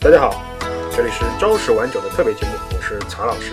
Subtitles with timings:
[0.00, 0.30] 大家好，
[0.96, 3.52] 这里是朝十晚九的特别节目，我是曹老师。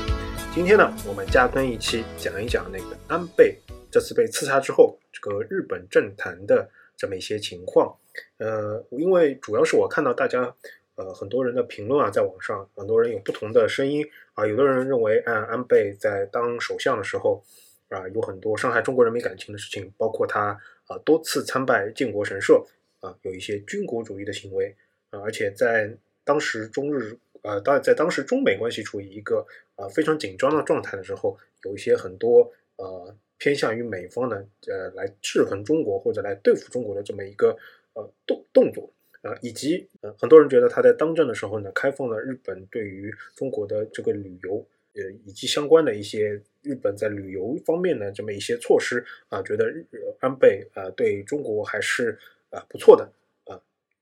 [0.54, 3.58] 今天呢，我们加更一期，讲一讲那个安倍
[3.90, 7.98] 这次被刺杀之后，这个日本政坛的这么一些情况。
[8.38, 10.56] 呃，因为主要是我看到大家，
[10.94, 14.06] 呃，很多人的评论啊，在网上，很多人有不同的声音
[14.36, 14.46] 啊。
[14.46, 17.44] 有的人认为，啊，安倍在当首相的时候，
[17.90, 20.56] 啊，有很多伤害中国人民感情的事情，包括他
[20.86, 22.64] 啊多次参拜靖国神社，
[23.00, 24.76] 啊，有一些军国主义的行为，
[25.10, 25.92] 啊，而且在
[26.26, 37.56] 当时中日，呃，当然在当时中美关系处于一个啊非常紧张的状态的时候，有一些很多呃偏向于美方呢呃来制衡中国或者来对付中国的这么一个
[37.94, 49.86] 呃动动作啊，以及呃很多人觉得他在当政的时候呢，开放了日本对于中国的这个旅游呃以及相关的一些日本在旅游方面的这么一些措施啊，觉得日
[50.20, 52.18] 安倍啊对中国还是
[52.50, 53.12] 啊不错的。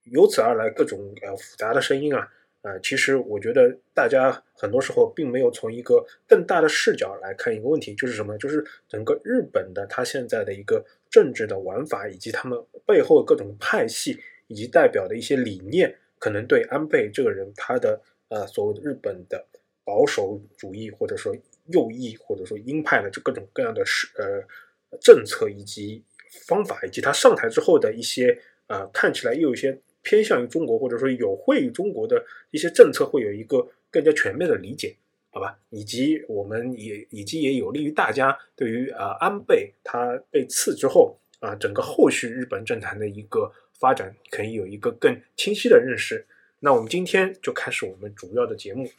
[0.06, 2.28] 由此而来，各种呃复杂的声音啊，
[2.62, 8.38] 呃，其实我觉得大家很多时候并没有从一个更大的视角来看一个问题，就是什么？
[8.38, 19.46] 就是整个日本的它现在的一个政治的玩法，以及他们背后各种派系以及代表的一些理念，可能对安倍这个人他的呃所谓的日本的
[19.86, 21.34] 保守主义，或者说
[21.68, 26.04] 右翼，或者说鹰派的这各种各样的是呃政策以及
[26.46, 28.38] 方法，以及他上台之后的一些
[28.68, 29.80] 呃看起来又有一些。
[30.04, 34.96] 偏向于中国，或者说有惠于中国的一些政策，会有一个更加全面的理解，
[35.32, 35.58] 好吧？
[35.70, 46.26] 以及我们也以及也有利于大家对于啊安倍他被刺之后啊整个后续日本政坛的一个发展，可以有一个更清晰的认识。
[46.60, 48.90] 那我们今天就开始我们主要的节目。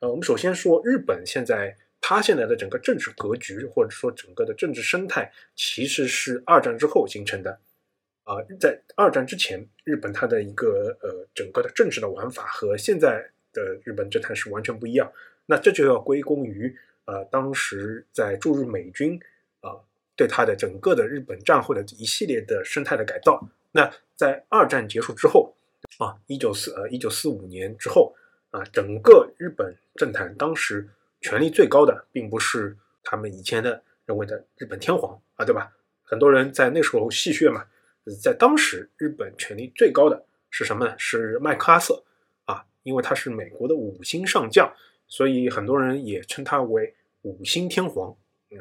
[0.00, 7.60] 呃，我们首先说日本现在它现在的整个政治格局，或者说整个的政治生态，其实是二战之后形成的。
[8.32, 15.12] 啊，在二战之前，日本它的一个呃整个的政治的玩法和现在的日本政坛是完全不一样。
[15.44, 16.74] 那这就要归功于
[17.04, 19.20] 呃当时在驻日美军
[19.60, 19.76] 啊
[20.16, 23.46] 对它的整个的日本战后的一系列的生态的改造。
[23.72, 25.54] 那在二战结束之后
[25.98, 28.14] 啊，一九四呃一九四五年之后
[28.50, 30.88] 啊，整个日本政坛当时
[31.20, 35.70] 权力最高的，并不是他们以前的认为的日本天皇啊，对吧？
[36.02, 37.66] 很多人在那时候戏谑嘛。
[38.20, 40.94] 在当时，日本权力最高的是什么呢？
[40.98, 42.02] 是麦克阿瑟
[42.46, 44.74] 啊，因为他是美国的五星上将，
[45.06, 48.16] 所以很多人也称他为五星天皇。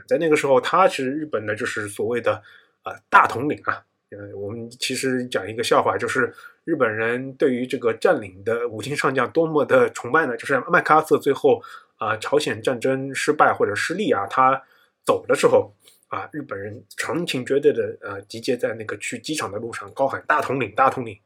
[0.07, 2.35] 在那个时候，他其实日本的就是所谓的
[2.83, 3.83] 啊大统领啊。
[4.11, 6.31] 呃，我们其实讲一个笑话，就是
[6.63, 10.37] 日本人对于这个占领的五星上将多么的崇拜呢？
[10.37, 11.63] 就是麦克阿瑟最后
[11.95, 14.61] 啊朝鲜战争失败或者失利啊，他
[15.03, 15.73] 走的时候。
[16.11, 16.29] 啊！
[16.33, 21.17] 日本人长情绝对的呃集结在那个去机场的路上，高喊“大统领，大统领”，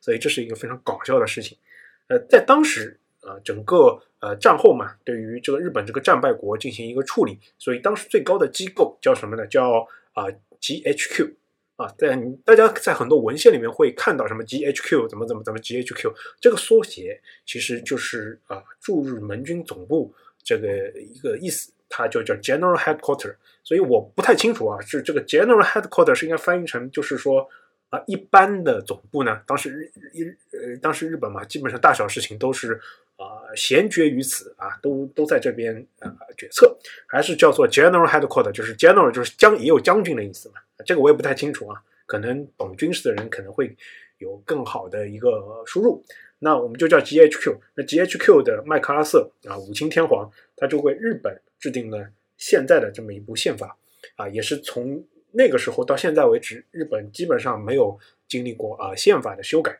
[0.00, 1.58] 所以这是一个非常搞笑的事情。
[2.06, 9.44] 呃，在当时啊，整个呃战后嘛，对于这个日本这个战败国进行一个处理，所以当时最高的机构叫什么呢？
[9.48, 10.26] 叫啊
[10.60, 11.32] GHQ
[11.74, 20.14] 啊，在大家在很多文献里面会看到什么 GHQ 怎么怎么怎么 GHQ 这个缩写其实就是啊驻日盟军总部
[20.44, 20.68] 这个
[21.00, 21.72] 一个意思。
[21.90, 27.46] 它就叫 General Headquarter，所以我不太清楚啊，是这个 General Headquarter 是应该翻译成就是说
[27.90, 29.42] 啊一般的总部呢？
[29.44, 32.80] 当时日日呃当时日本嘛，基本上大小事情都是
[33.16, 36.78] 啊闲决于此啊，都都在这边啊决策，
[37.08, 40.54] 还是叫做 General Headquarter，就是 General 就是将也有将军的意思嘛？
[40.86, 43.76] 这个我也不太清楚啊，可能懂军事的人可能会
[44.18, 46.04] 有更好的一个输入。
[46.40, 51.40] 那我们就叫 GHQ，那 GHQ 的麦克阿瑟啊五星天皇，他就为日本。
[51.60, 53.76] 制定了现在的这么一部宪法，
[54.16, 59.78] 啊，也是从那个时候到现在为止，日本基本上没有经历过啊宪法的修改。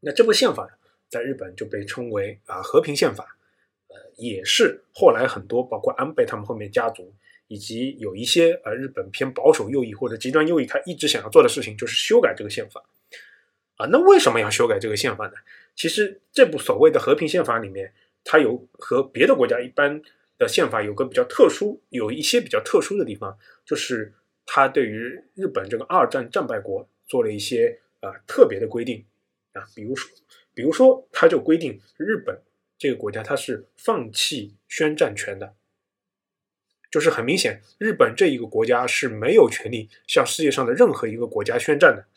[0.00, 0.68] 那这部宪法
[1.08, 3.38] 在日本就被称为啊和平宪法，
[3.88, 7.14] 呃，也是后来很多包括安倍他们后面家族，
[7.48, 12.84] 以及有一些呃日本偏保守右翼或者极端右翼，他一直想要做的事情就是修改这个宪法。
[13.76, 15.32] 啊，那为什么要修改这个宪法呢？
[15.74, 17.92] 其实这部所谓的和平宪法里面，
[18.24, 20.02] 它有和别的国家一般。
[20.38, 24.12] 的宪法有个比较特殊，有一些比较特殊的地方，就是
[24.44, 29.04] 它对于日本这个二战战败国做了一些啊特别的规定
[29.52, 30.10] 啊，比如说，
[30.52, 32.42] 比如说，它就规定日本
[32.76, 35.54] 这个国家它是放弃宣战权的，
[36.90, 42.08] 就是很明显，日本这一个国家是没有权利向世界上的任何一个国家宣战的，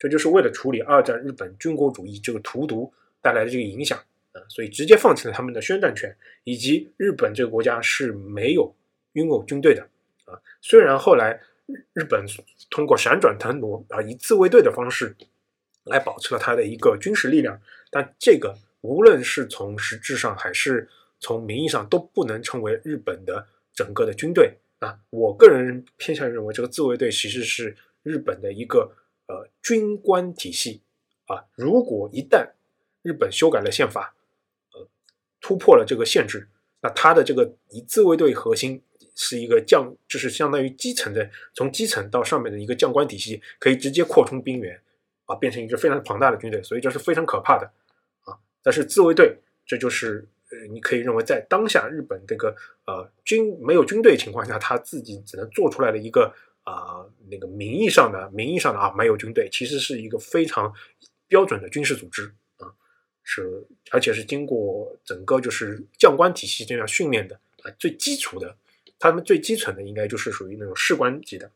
[0.00, 2.92] 这就是为了处理二战日本军国主义这个荼毒
[3.22, 3.96] 带来的这个影响。
[4.32, 8.72] 啊，所以直接放弃了他们的宣战权，以及日本这个国家是没有
[9.14, 9.82] 拥有军队的
[10.24, 10.38] 啊。
[10.60, 12.24] 虽然后来日日本
[12.70, 15.16] 通过闪转腾挪啊，以自卫队的方式
[15.82, 17.60] 来保持了他的一个军事力量，
[17.90, 20.88] 但这个无论是从实质上还是
[21.18, 23.44] 从名义上，都不能称为日本的
[23.74, 24.96] 整个的军队啊。
[25.10, 28.92] 我个人偏向认为，这个自卫队其实是日本的一个
[29.30, 30.82] 呃军官体系
[31.26, 31.44] 啊。
[31.54, 32.50] 如果一旦
[33.02, 34.14] 日本修改了宪法，
[34.72, 34.88] 呃，
[35.40, 36.48] 突破了这个限制，
[36.82, 38.82] 那它的这个以自卫队核心
[39.14, 44.80] 是一个将，就是相当于基层的，从基层到上面的一个将官体系，可以直接扩充兵员
[45.26, 47.70] 啊，变成一支非常庞大的军队，所以这是非常可怕的
[48.24, 48.36] 啊。
[48.62, 52.54] 但是自卫队，这就是呃，你可以认为在当下日本这个
[52.86, 56.34] 呃军没有军队情况下，他自己只能做出来的一个
[56.70, 60.72] 啊那个名义上的名义上的啊没有军队，其实是一个非常
[61.26, 62.72] 标准的军事组织啊，
[63.22, 68.56] 是而且是经过整个就是将官体系这样训练的啊最基础的，
[68.98, 71.50] 他们最基层的应该就是属于那种士官级的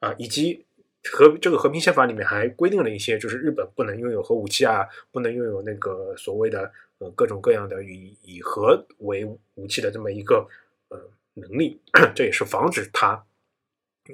[0.00, 0.64] 啊，以及。
[1.12, 10.48] 和这个和平宪法里面还规定了一些，就是日本不能拥有核武器啊，不能拥有那个所谓的呃各种各样的以以核为武器的这么一个
[10.88, 10.98] 呃
[11.34, 11.80] 能力，
[12.12, 13.24] 这也是防止他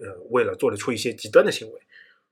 [0.00, 1.81] 呃为了做得出一些极端的行为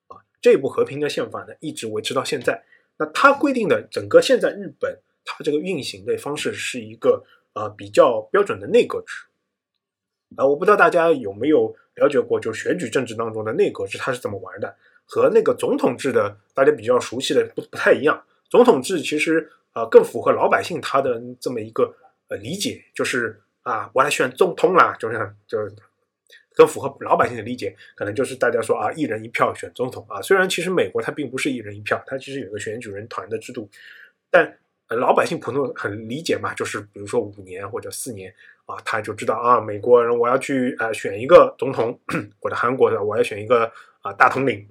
[0.09, 0.17] 啊。
[0.41, 2.65] 这部和平的宪法呢，一直维持到现在。
[2.97, 7.25] 那它规定的整个现在日本它这个运行的方式是一个
[7.55, 9.27] 呃比较标准的内阁制
[10.37, 11.77] 啊，我不知道大家有没有。
[11.97, 14.75] 了解过，就选举政治当中的内阁制，它是怎么玩的？
[15.05, 18.25] 和那个总统制的大家比较熟悉的不不太一样。
[18.49, 21.95] 总统制其实啊更符合老百姓他的这么一个
[22.29, 25.75] 呃理解，就是啊我来选总统啦，就是就是
[26.55, 30.20] 更符合老百姓的理解，可能就是大家说啊一人一票选总统啊。
[30.23, 33.69] 虽然其实美国它并不是一人一票，它其实有个选举人团的制度，
[34.31, 34.58] 但
[34.88, 38.35] 老百姓普通很理解嘛，就是比如说五年或者四年。
[38.67, 41.99] 啊，他就知道啊，美国人我要去啊选一个总统，
[42.38, 43.64] 或者韩国的我要选一个
[44.00, 44.69] 啊大统领。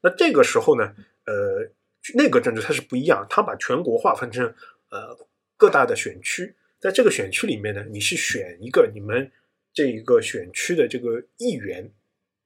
[0.00, 0.94] 那这个时候呢，
[1.24, 1.68] 呃，
[2.14, 4.54] 内阁政治它是不一样，它把全国划分成
[4.90, 5.18] 呃
[5.56, 9.32] 各大的选区，在这个选区里面呢，你是选一个你们
[9.72, 11.90] 这一个选区的这个议员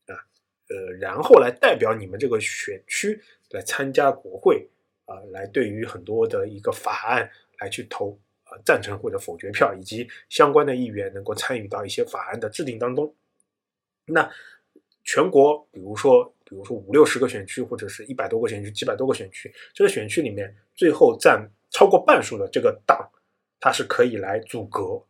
[0.06, 0.14] 啊，
[0.68, 4.68] 呃，然后来代表你们这个选区来参加国会
[5.06, 7.30] 啊，来对于很多的一个法案
[7.60, 8.56] 来去投啊。
[8.64, 13.14] 赞成或者否决票，以及相关的议员能够参与到一些法案的制定当中。
[14.06, 14.30] 那
[15.02, 23.10] 全国，比如说，比如说五六十个选区，或者是一百多个选区、几百多个选区，这个选区里面最后占超过半数的这个党，
[23.60, 25.02] 它是可以来阻隔。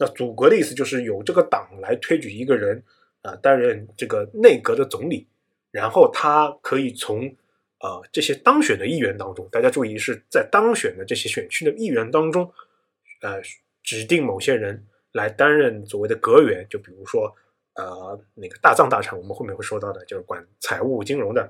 [0.00, 2.82] 那组阁的意思就是由这个党来推举一个人
[3.20, 5.28] 啊，担任这个内阁的总理，
[5.70, 7.36] 然后他可以从
[7.80, 12.50] 呃这些当选的议员当中，大家注意是在当选的这些选区的议员当中。
[13.22, 13.38] 呃，
[13.82, 17.30] 指定某些人来担任所谓的阁员，就比如说，
[17.74, 21.42] 呃，那个大藏大臣，我们后面会说到的，就是管财务金融的，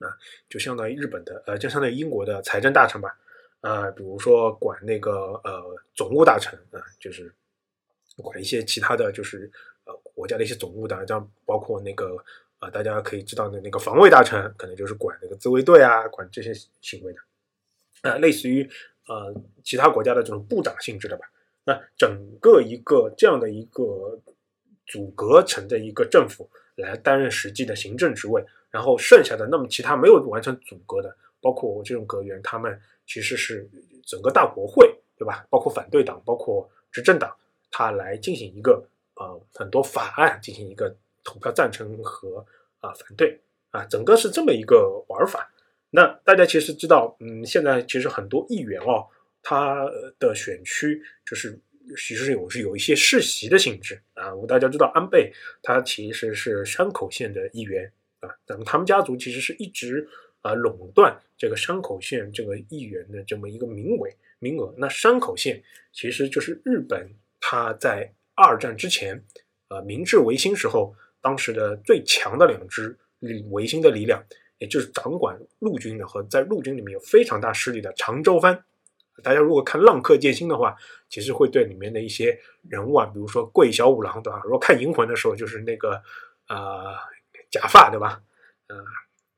[0.00, 0.12] 啊，
[0.46, 3.16] 就相当于日本的，呃，就相当于英国的财政大臣吧，
[3.62, 7.34] 啊，比如说管那个呃总务大臣啊，就是
[8.22, 9.50] 管一些其他的就是
[9.84, 12.16] 呃国家的一些总务的，像包括那个
[12.58, 18.68] 啊，大家可以知道的那个防卫大臣，可能就是管那个自卫队啊，管这些行为的，啊，类似于。
[19.06, 21.26] 呃，其他国家的这种部长性质的吧，
[21.66, 24.18] 那整个一个这样的一个
[24.86, 33.68] 组阁成的一个政府来担任实际的行政职位，然后剩下的那么其他没有完成组阁的，包括我这种阁员，他们其实是
[34.06, 35.46] 整个大国会，对吧？
[35.50, 37.36] 包括反对党，包括执政党，
[37.76, 42.46] 他来进行一个呃很多法案进行一个投票赞成和
[42.78, 43.40] 啊反对
[43.70, 45.52] 啊，整个是这么一个玩法。
[45.90, 49.08] 那大家其实知道，嗯，现在其实很多议员哦，
[49.42, 49.90] 他
[50.20, 51.60] 的选区就是
[51.96, 54.32] 其实有是有一些世袭的性质啊。
[54.32, 60.08] 我们大家知道安倍他其实是山口县的议员啊，咱们他们家族其实是一直
[60.42, 64.72] 啊垄断这个山口县这个议员的这么一个名额名额。
[64.78, 65.60] 那山口县
[65.92, 67.10] 其实就是日本
[67.46, 69.22] 他在二战之前，
[69.68, 72.98] 呃，明治维新时候当时的最强的两支
[73.50, 74.24] 维新的力量。
[74.58, 78.64] 也就是掌管陆军的和在陆军里面有非常大势力的长州藩，
[79.22, 80.74] 大家如果看《浪客剑心》的话，
[81.10, 82.38] 其实会对里面的一些
[82.70, 84.40] 人物啊，比如说桂小五郎，对吧？
[84.44, 86.00] 如果看《银魂》的时候，就是那个
[86.48, 86.94] 呃
[87.50, 88.22] 假发，对吧？
[88.68, 88.76] 呃，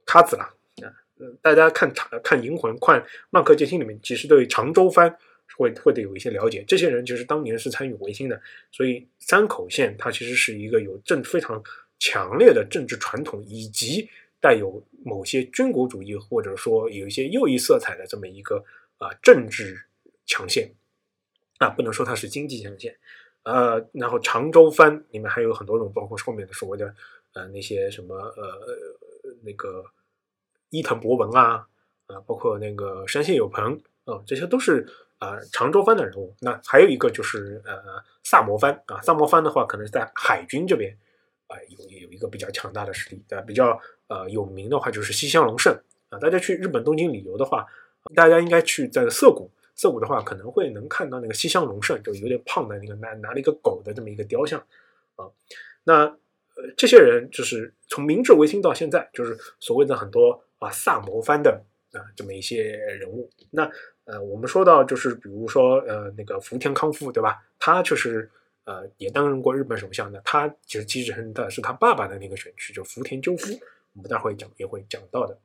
[0.05, 0.93] 卡子郎啊，
[1.41, 5.17] 大家看长看《银魂》、看《浪客剑心》里面，其实对长州藩
[5.57, 6.65] 会会得有一些了解。
[6.67, 8.41] 这些人其实当年是参与维新的，
[8.73, 11.63] 所以山口县它其实是一个有政非常
[11.99, 14.09] 强烈的政治传统以及。
[14.39, 18.63] 带有某些军国主义或者说有一些右翼色彩的这么一个
[18.99, 19.83] 啊政治
[20.27, 20.71] 强县
[21.59, 22.95] 啊，不能说它是经济强县，
[23.43, 26.95] 呃，然后长州藩里面还有很多种，包括后面的所谓的
[27.33, 28.45] 呃那些什么呃
[29.43, 29.85] 那个
[30.69, 31.67] 伊藤博文啊
[32.07, 34.87] 啊，包括那个山县有朋啊，这些都是
[35.19, 36.35] 啊长州藩的人物。
[36.41, 37.75] 那还有一个就是呃
[38.23, 40.97] 萨摩藩啊，萨摩藩的话可能是在海军这边
[41.47, 43.45] 啊有有一个比较强大的实力，对吧？
[43.47, 45.73] 比较呃有名的话就是西乡隆盛
[46.11, 46.19] 啊。
[46.19, 47.67] 大家去日本东京旅游的话，
[48.15, 54.59] 大家应该去在涩谷，涩谷的话可能会能看到那个西乡隆盛，就有点胖的那个拿拿了一个狗的这么一个雕像
[55.17, 55.27] 啊。
[55.85, 61.65] 那呃这些人就是从明治维新到现在，就是所谓的很多啊萨摩藩的。
[61.93, 63.71] 啊，这么一些人物，那
[64.07, 67.45] 呃，我们说到就是比如说呃，那个福田康夫，对吧？
[67.59, 68.31] 他就是
[68.63, 73.53] 呃，也担任过日本首相的，他其实继承的是他爸爸的那个选区，就福田赳夫。
[73.95, 75.37] 我们待会讲也会讲到的。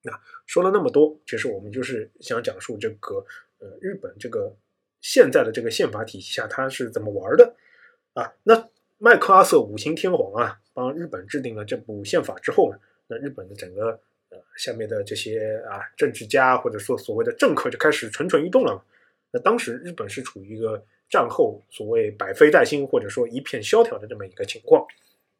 [0.00, 3.26] 那说了那么多，其实我们就是想讲述这个
[3.58, 4.56] 呃，日本这个
[5.02, 7.54] 现在的这个宪法体系下他是怎么玩的
[8.14, 8.32] 啊？
[8.44, 14.00] 那麦克阿瑟五星天皇啊，帮日本制定了这部宪法之后呢，那日本的整个。
[14.56, 18.84] 下面的这些啊政治家或者说所谓的政客就开始蠢蠢欲动了。
[19.30, 24.86] 那当时日本是处于一个战后所谓百废待兴或者说一片萧条的这么一个情况。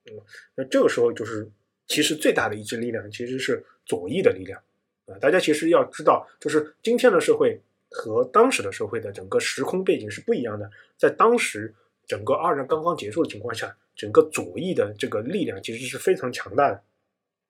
[0.06, 0.12] 嗯，
[0.56, 1.48] 那这个时候就是
[1.86, 4.60] 其实最大的一支力量其实是左翼的力量
[5.06, 5.16] 啊。
[5.20, 10.68] 大家其实要知道，就是今天的社会和当时的社会的整个时空背景是不一样的。
[10.98, 11.72] 在当时
[12.06, 16.82] 整个二战刚刚结束的情况下，整个左翼的这个力量其实是非常强大的。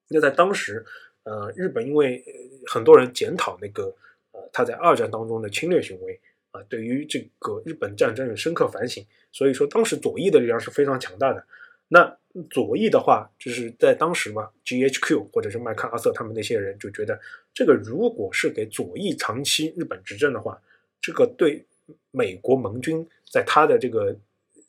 [0.09, 0.85] 那在当时。
[1.25, 2.25] 呃，日本因为
[2.67, 3.95] 很多人检讨那个
[4.33, 6.21] 呃他在二战当中的侵略行为
[6.53, 11.45] 啊，对于这个日本战争有深刻反省，所以说当时左翼的力量是非常强大的。
[11.89, 12.17] 那
[12.51, 17.21] 左翼的话，就是在当时嘛，GHQ 或者是麦克阿瑟他们那些人就觉得，
[17.53, 20.61] 这个如果是给左翼长期日本执政的话，
[21.01, 21.65] 这个对
[22.11, 24.17] 美国盟军在他的这个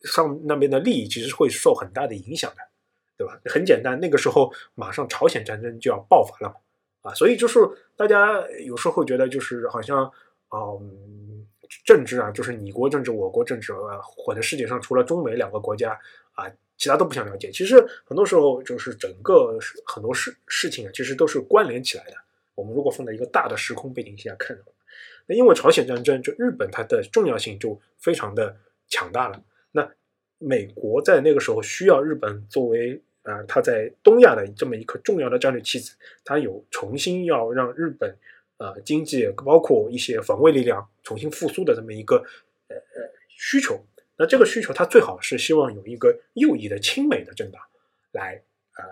[0.04, 2.62] 上那边的利益其实会受很大的影响的。
[3.18, 3.40] 对吧？
[3.46, 7.60] 很简单，那个时候马上朝鲜战争就要爆发了嘛，啊，所以就是
[7.96, 10.12] 大家有时候会觉得就是好像，
[10.52, 11.46] 嗯，
[11.86, 15.98] 政治啊，就是你国政治、我国政治，或者世界上除了中美两个国家
[16.34, 17.50] 啊，其他都不想了解。
[17.52, 22.14] 其实很多时候就是整个很多事事情啊，其实都是关联起来的。
[22.54, 24.72] 我们如果放在一个大的时空背景下看的话，
[25.28, 28.56] 那因为朝鲜战争，就日本它的重要性就非常的
[28.88, 29.42] 强大了。
[29.72, 29.92] 那
[30.38, 38.16] 美国在那个时候需要日本作为啊，他在东亚的这么一颗重要的战略棋子，他有重新要让日本
[38.58, 42.18] 呃经济包括一些防卫力量重新复苏的这么一个
[42.68, 43.84] 呃呃需求。
[44.18, 47.62] 那这个需求，他最好是希望有一个右翼的亲美的政党
[48.12, 48.42] 来
[48.78, 48.84] 呃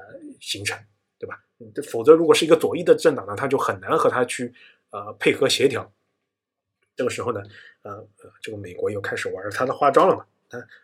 [0.42, 0.78] 形成，
[1.20, 1.42] 对吧？
[1.90, 4.54] 否则如果是一个左翼的政党呢，他就很难和他去
[4.90, 5.90] 呃配合协调。
[6.96, 7.42] 这个时候呢，
[7.84, 8.06] 呃，
[8.42, 10.26] 这个美国又开始玩他的花招了嘛。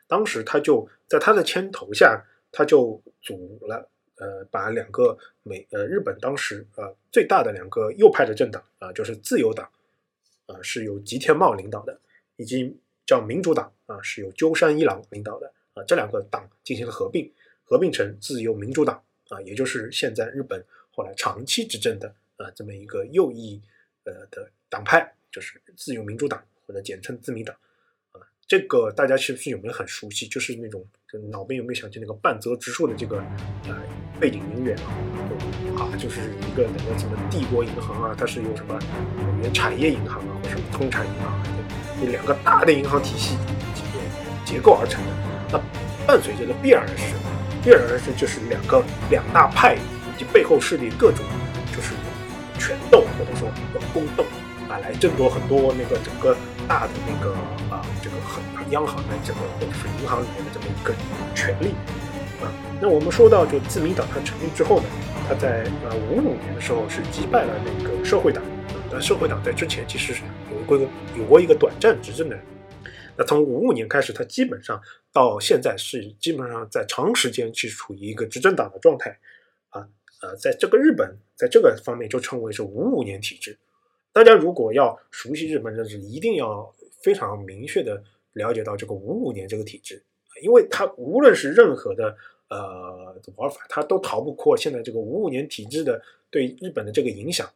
[0.08, 9.70] 当时他就在他的牵头下，他就组了呃，把两个美呃日本当时呃最大的两个右派的政党啊，就是自由党
[10.48, 12.00] 啊，是由吉田茂领导的，
[12.36, 17.32] 以及叫民主党啊，是由鸠山一郎领导的啊，这两个党进行了合并，
[17.64, 20.62] 合并成自由民主党啊，也就是现在日本
[20.92, 23.62] 后来长期执政的啊这么一个右翼
[24.04, 27.56] 呃的党派，就是自由民主党或者简称自民党。
[28.50, 30.28] 这个大家是不是有没有很熟悉？
[30.28, 30.84] 就是那种
[31.30, 33.18] 脑边有没有想起那个半泽直树的这个
[33.68, 33.78] 呃
[34.20, 34.90] 背景音乐啊？
[35.78, 38.80] 啊，就是一个那个什么帝国银行啊，它是由什么
[39.18, 41.44] 纽约产业银行啊，或者什么通产银行啊
[42.02, 43.38] 这两个大的银行体系
[44.44, 45.12] 结构而成的。
[45.52, 47.14] 那伴随着的必然的是？
[47.64, 51.24] 必然的是就是两个两大派以及背后势力各种
[51.72, 51.94] 就是
[52.58, 53.48] 权斗或者说
[53.94, 54.26] 宫斗
[54.68, 56.36] 啊，来争夺很多那个整个
[56.68, 57.36] 大的那个。
[58.72, 60.94] 央行的这个或者是银行里面的这么一个
[61.36, 61.70] 权利
[62.42, 64.86] 啊，那我们说到就自民党它成立之后呢，
[65.28, 68.44] 它在呃五五年的时候是击败了那个社会党，
[68.92, 70.78] 那社会党在之前其实是有过
[71.18, 72.40] 有过一个短暂执政的，
[73.18, 79.18] 那从五五年开始，它基本上到现在是基本上在长时间是处于一个执政党的状态
[79.70, 79.88] 啊，
[80.22, 83.58] 呃，在这个日本在这个方面就称为是五五年体制，
[84.14, 86.74] 大家如果要熟悉日本政治，一定要。
[87.02, 90.04] 非常明确的了解到这个五五年这个体制，
[90.42, 92.16] 因为它无论是任何的
[92.50, 97.50] 呃玩法，它都逃不过现在这个五五年体制的对日本的这个影响。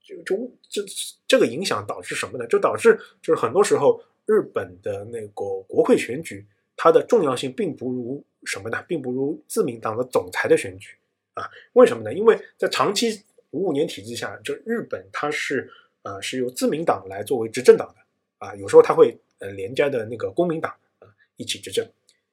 [0.00, 0.82] 就就这
[1.26, 2.46] 这个影响导致什么呢？
[2.46, 5.28] 就导致就是很多时候日本的那个
[5.68, 8.82] 国会选举，它的重要性并不如什么呢？
[8.88, 10.96] 并不如自民党的总裁的选举
[11.34, 11.46] 啊？
[11.74, 12.14] 为什么呢？
[12.14, 15.70] 因为在长期五五年体制下，就日本它是
[16.02, 17.94] 呃是由自民党来作为执政党的。
[18.38, 21.86] 啊，有时候它会呃连家的那个公民党啊一起执政，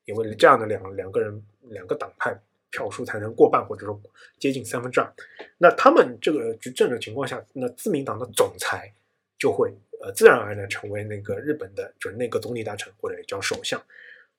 [0.06, 2.38] 因为这样的两两个人两个党派
[2.72, 4.00] 票数才能过半，或者说
[4.38, 5.14] 接近三分之二。
[5.58, 8.94] 那他们这个执政的情况下，那自民党的总裁
[9.38, 13.82] 就会呃自然而然成为那个日本的就是内阁总理大臣或者叫首相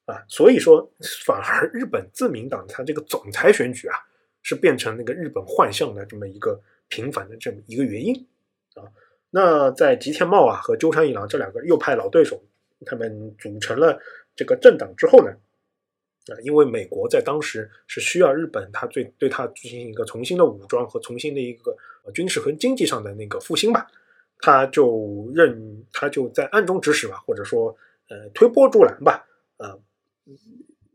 [0.05, 0.23] 啊。
[0.29, 0.91] 所以说，
[1.25, 3.97] 反而日本自民党它这个总裁选举啊，
[4.43, 8.27] 是变成那个日本幻象的这么一个平凡的这么一个原因
[8.75, 8.85] 啊。
[9.31, 12.43] 那在吉田茂啊和鸠山一郎这两个右派老对手，
[12.85, 13.99] 他们组成了
[14.35, 15.33] 这个政党之后呢？
[16.29, 21.77] 啊，因为美国在当时是需要日本，他最对他进行一个重新的武装和重新的一个
[22.13, 23.87] 军事和经济上的那个复兴吧，
[24.41, 27.77] 他就任他就在暗中指使吧，或者说
[28.09, 29.25] 呃推波助澜吧，
[29.59, 29.81] 呃，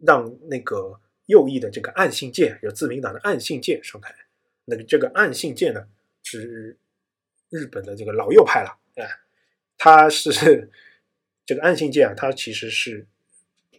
[0.06, 4.14] 让那个右翼的这个岸信介，就自民党的岸信介上台。
[4.66, 5.88] 那个这个岸信介呢，
[6.24, 6.78] 是
[7.50, 9.10] 日本的这个老右派了，哎，
[9.78, 10.70] 他是
[11.46, 13.06] 这个岸信介啊，他其实是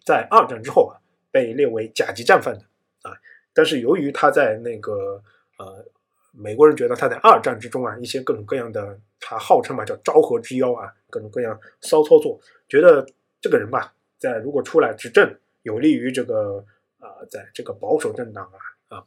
[0.04, 0.99] 在二战之后啊。
[1.33, 2.61] 被列为甲级战犯的
[3.09, 3.16] 啊，
[3.54, 5.19] 但是由于他在那个
[5.57, 5.83] 呃，
[6.31, 12.38] 美国人觉得他在二战之中啊，一些各种各样的，他号称嘛叫昭和之妖啊，各种各样骚操作，
[12.69, 13.07] 觉得
[13.40, 16.62] 这个人吧，在如果出来执政，有利于这个
[16.99, 19.07] 啊，在这个保守政党啊啊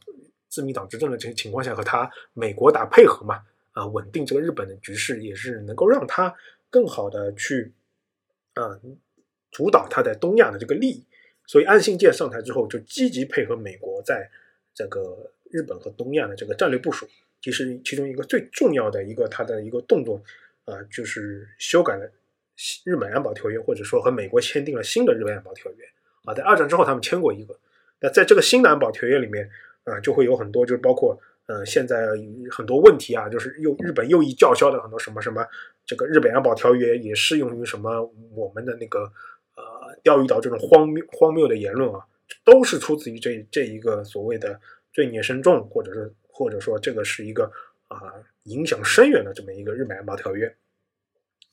[0.50, 3.40] 自民党执政的这些情况下和他美国打配合嘛
[3.74, 6.36] 啊，稳定这个日本的局势，也是能够让他
[6.72, 7.72] 更好的去
[8.56, 8.80] 啊
[9.52, 11.06] 主导他在东亚的这个利益。
[11.48, 14.28] 所以，岸信介上台之后，就积极配合美国在
[14.74, 17.08] 这个日本和东亚的这个战略部署。
[17.40, 20.20] 其实，其中一个最重要的一个他的一个动作，
[20.64, 22.12] 啊，就是修改了
[22.84, 25.86] 日本安保条约，或者说和美国签订了新的日本安保条约。
[26.24, 27.56] 啊，在二战之后，他们签过一个。
[28.00, 29.48] 那在这个新的安保条约里面，
[29.84, 32.08] 啊，就会有很多，就是包括，呃，现在
[32.50, 35.46] 很多问题啊，就是右日本右翼叫嚣的很多什么什么，
[35.86, 38.02] 这个日本安保条约也适用于什么
[38.36, 39.12] 我们的那个。
[39.58, 42.06] 呃，钓鱼岛这种荒谬荒谬的言论啊，
[42.44, 44.60] 都是出自于这这一个所谓的
[44.92, 47.50] 罪孽深重，或者是或者说这个是一个
[47.88, 48.12] 啊
[48.44, 50.46] 影响深远的这么一个日美安保条约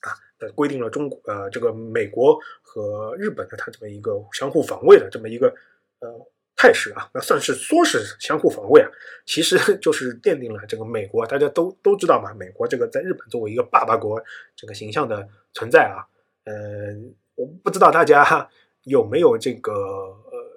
[0.01, 0.11] 啊，
[0.57, 5.55] 规定了中国呃这个美国和日本的它这么一个相互防卫的这么一个
[6.01, 6.27] 呃
[6.63, 8.89] 态势啊，那算是说是相互防卫啊，
[9.27, 14.23] 其实 就是奠定了这个美国大家都都知道嘛，美国这个在日本作为一个爸爸国
[14.55, 16.07] 这个形象的存在啊，
[16.45, 17.17] 嗯。
[17.35, 18.47] 我不知道大家
[18.83, 20.51] 有没有这个呃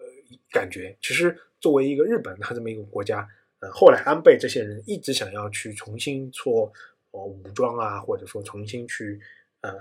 [0.51, 0.95] 感觉？
[1.01, 3.25] 其实作为一个日本它这么一个国家，
[3.61, 6.71] 呃，后来安倍这些人一直想要去重新做
[7.11, 9.17] 呃武装啊，或者说重新去
[9.61, 9.73] 呃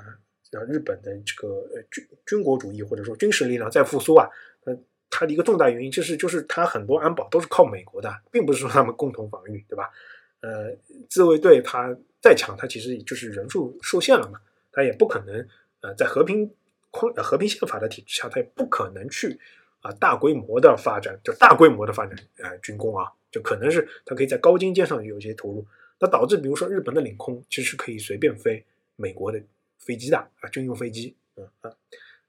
[0.52, 4.30] 让日本的这个军军国主义或者说军事力量再复苏啊。
[5.14, 9.90] 它的一个重大原因就是就是它很多安保都是靠美国的，并不是说他们共同防御，对吧？
[10.40, 10.76] 呃，
[11.08, 14.40] 自卫队它再强，它其实就是人数受限了嘛，
[14.72, 15.46] 它也不可能
[15.80, 16.50] 呃在和平。
[17.16, 19.36] 和平宪法的体制下，它也不可能去
[19.80, 25.66] 啊大规模的发展，就大规模的发展呃军工啊，就可能是它可以在高精尖上有一些投入，
[25.98, 29.42] 那导致比如说日本的领空其实可以随便飞美国的
[29.76, 31.72] 飞机的啊军用飞机，嗯啊，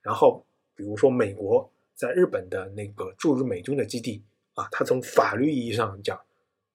[0.02, 0.44] 然后
[0.74, 4.22] 比如说美国在日本的那个驻日美军的基地
[4.54, 6.20] 啊，它从法律意义上讲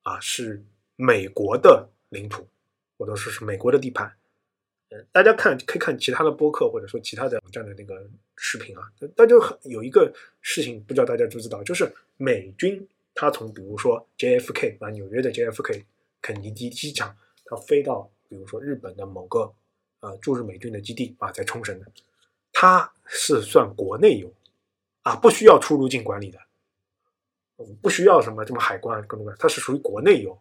[0.01, 0.63] 啊是
[0.95, 2.47] 美国的领土，
[2.97, 4.07] 或者说是美国的地盘。
[4.89, 8.05] 嗯大家看可以看其他的播客或者说其他的网站的那个
[8.35, 15.85] 视频啊，大家有一个事情不知道大家知不知道，就是美军他从比如说 JFK 啊纽约的 JFK
[16.21, 19.53] 肯尼迪机场，他飞到比如说日本的某个
[20.01, 21.85] 呃驻日美军的基地啊，在冲绳的，
[22.51, 24.29] 他是算国内游
[25.03, 26.39] 啊，不需要出入境管理的，
[27.81, 30.39] 不需要什么什么海关各种各，它是属于国内游。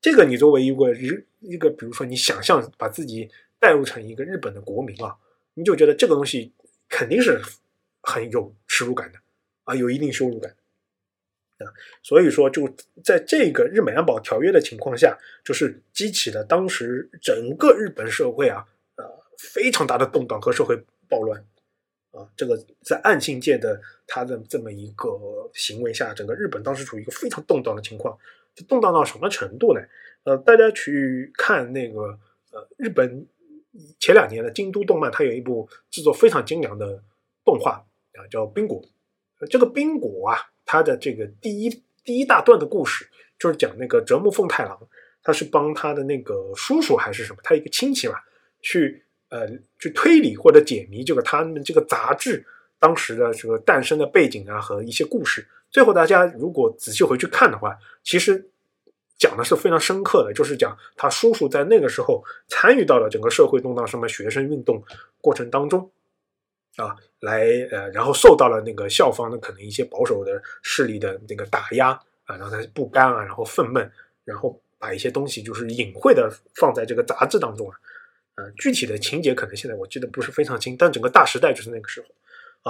[0.00, 3.30] 这个你作为一个日一个比如说你想象把自己。
[3.58, 5.16] 带入成一个日本的国民啊，
[5.54, 6.52] 你就觉得这个东西
[6.90, 7.40] 肯定是
[8.02, 9.18] 很有耻辱感的
[9.64, 10.54] 啊，有一定羞辱感
[11.58, 11.64] 啊。
[12.02, 12.68] 所以说，就
[13.02, 19.04] 在这个日美安保条约的情况下，就是激起了当时整个日本社会啊，呃，
[19.38, 20.76] 非常大的动荡和社会
[21.08, 21.42] 暴乱
[22.16, 22.26] 啊。
[22.36, 25.08] 这个在岸信介的他的这么一个
[25.52, 28.18] 行为下，整个日本当时处于一个非常动荡的情况。
[28.66, 29.80] 动荡到什么程度呢？
[30.24, 32.18] 呃，大家去看那个
[32.50, 33.26] 呃日本。
[34.00, 37.02] 前两年的京都动漫，它有一部制作非常精良的
[37.44, 37.72] 动画
[38.14, 38.82] 啊，叫《冰果》。
[39.48, 43.06] 这个冰果啊，它的这个第一第一大段的故事，
[43.38, 44.80] 就是讲那个折木奉太郎，
[45.22, 48.24] 他是帮他的那个叔叔还是什么，他一个亲戚吧，
[48.62, 52.44] 去呃去推理或者解谜这个他们这个杂志
[52.78, 55.46] 当时的这个诞生的背景啊和一些故事。
[55.70, 58.50] 最后大家如果仔细回去看的话，其实。
[59.18, 64.84] 讲的是非常深刻的，就是讲他叔叔在那个时候参与到了整个社会动荡、什么学生运动
[65.22, 65.90] 过程当中，
[66.76, 73.88] 啊，来呃，然后受到了那个校方的可能一些保守的势力的那个打压啊，然后他不甘啊，然后愤懑，
[74.22, 77.76] 然后把一些东西就是隐晦的放在这个杂志当中啊，
[78.36, 82.06] 呃，具体的情节可能现在我记得不是非常清，但整个大时代就是那个时候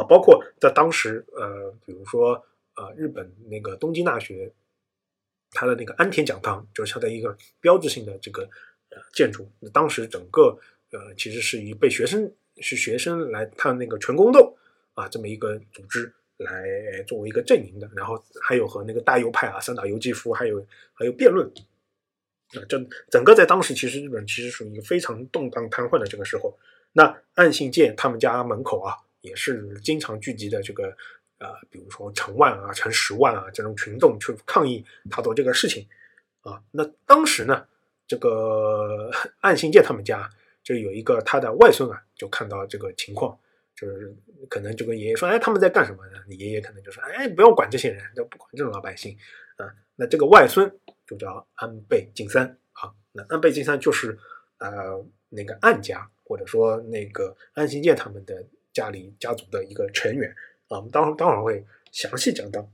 [0.00, 2.40] 啊，包括在当时，呃，比如说
[2.76, 4.52] 呃，日本那个东京大学，
[5.50, 8.42] 它的那个安田讲堂，就是它的一个标志性的这个
[8.90, 9.50] 呃建筑。
[9.72, 10.56] 当时整个
[10.92, 14.56] 呃，其实是以被学生是学生来看那个全宫斗
[14.94, 21.50] 啊这么一个组织来作为一个阵营的，然后还有和那个大右派啊，三岛由纪夫还有还有辩论。
[22.54, 22.78] 啊，这
[23.10, 26.56] 整个在当时，其实日本其实属于一个非常动荡瘫痪的这个时候。
[26.92, 30.96] 那岸信介他们家门口啊，也是经常聚集的这个
[31.38, 35.86] 呃，比如说成万啊、成十万啊这种群众去抗议他做这个事情
[36.40, 36.62] 啊。
[36.70, 37.66] 那当时呢，
[38.06, 40.30] 这个 岸信介他们家
[40.62, 43.38] 就有一个他的外孙啊，就看到这个情况，
[43.74, 44.16] 就是
[44.48, 49.14] 可能就跟爷爷说：“哎，他们在干什么呢？”你爷爷可能就说：“哎，不要管这些人，都不管这种老百姓
[49.58, 50.72] 啊。”那这个外孙。
[51.06, 54.18] 就叫安倍晋三啊，那安倍晋三就是
[54.58, 60.30] 呃那个岸家或者说那个安信介他们的家里家族的一个成员
[60.68, 62.68] 啊，我们当当然会详细讲到。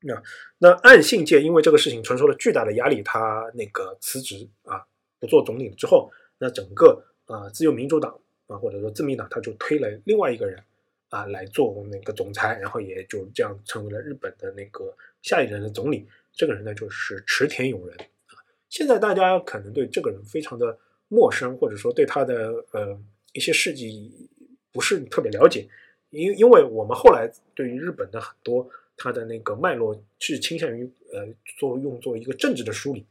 [0.00, 0.22] 那
[0.58, 4.86] 那岸信介因为这个事情承受了巨大的压力，他那个辞职啊，
[5.18, 10.62] 不做总理了之后，那整个啊自由民主党啊或者说自民党他就推了另外一个人
[11.08, 16.06] 啊来做那个总裁，然后也就这样成为了日本的那个下一任的总理。
[16.38, 18.38] 这个人呢，就是池田勇人啊。
[18.68, 22.96] 现在大家可能对这个人非常的陌生，或者说对他的呃
[23.32, 24.30] 一些事迹
[24.70, 25.68] 不是特别了解，
[26.10, 31.26] 因因为我们后来对于日本的很多他的那个脉络是倾向于呃
[31.58, 33.04] 做用作一个政治的梳理。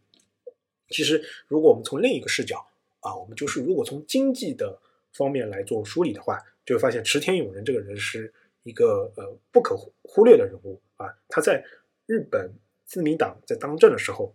[0.88, 2.66] 其实，如果我们从另一个视角
[3.02, 4.80] 啊，我们就是如果从经济的
[5.12, 11.14] 方面来做梳理的话，就会发现池田勇人这个人是一个呃不可忽略的人物啊。
[11.28, 11.62] 他在
[12.06, 12.50] 日本。
[12.88, 14.34] 自民党在当政的时候，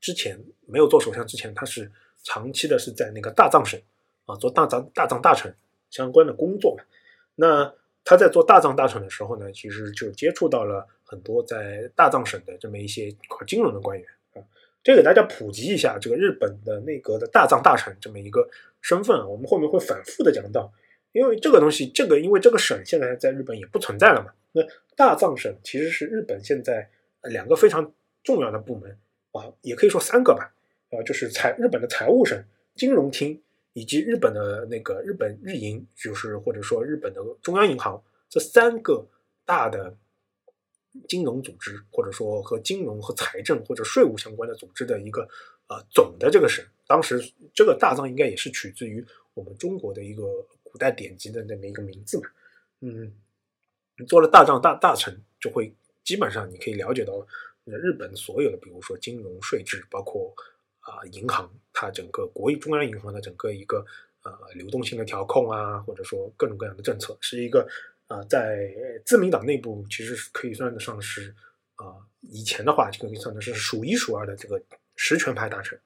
[0.00, 1.90] 之前没有做首相之前，他是
[2.24, 3.80] 长期的是在那个大藏省
[4.26, 5.54] 啊做大藏大藏大臣
[5.88, 6.82] 相关的工作嘛。
[7.36, 7.72] 那
[8.04, 14.42] 他在做大藏大臣的时候呢，其实就接触到了很多在大藏省的这么一些金融的官员啊。
[14.82, 18.48] 这给大家普及一下这个日本的内阁的大藏大臣这么一个
[18.82, 20.72] 身份，我们后面会反复的讲到，
[21.12, 24.32] 因为这个东西，这个因为这个省现在在日本也不存在了嘛。
[24.50, 24.62] 那
[24.96, 26.90] 大藏省其实是日本现在。
[27.24, 28.98] 两个非常重要的部门
[29.32, 30.54] 啊，也可以说三个吧，
[30.90, 32.42] 啊，就是财日本的财务省、
[32.74, 39.06] 金融厅以及日本的那个日本日银，就是或者说日本的中央银行，这三个
[39.44, 39.96] 大的
[41.08, 45.28] 金融组织，或者说和金融和财政或者税务相关的组织的一个
[45.68, 46.64] 呃总的这个省。
[46.86, 47.20] 当时
[47.52, 50.22] 这个大藏应该也是取自于我们中国的一个
[50.62, 52.24] 古代典籍的那么一个名字嘛，
[52.80, 53.12] 嗯，
[54.06, 55.74] 做了大藏大大臣就会。
[56.04, 57.26] 基本上你可以了解到，
[57.64, 60.34] 日本所有的，比如说金融税制，包括
[60.80, 63.84] 啊银行，它整个国中央银行的整个一个
[64.22, 67.66] 呃流动性的调控啊，或者说各种各样的政策，是一个
[68.06, 68.70] 啊在
[69.06, 71.34] 自民党内部其实是可以算得上是
[71.76, 74.62] 啊以前的话就可以算得是数一数二的这个
[74.96, 75.80] 实权派大臣。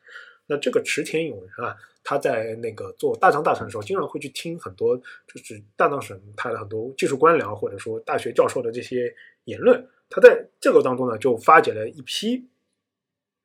[0.48, 9.88] 那这个池田勇人啊，他在那个做大藏大臣的时候，经常会去听很多就是大藏省他的很多技术官僚或者说大学教授的这些言论。
[10.10, 12.48] 他在这个当中呢，就发掘了一批，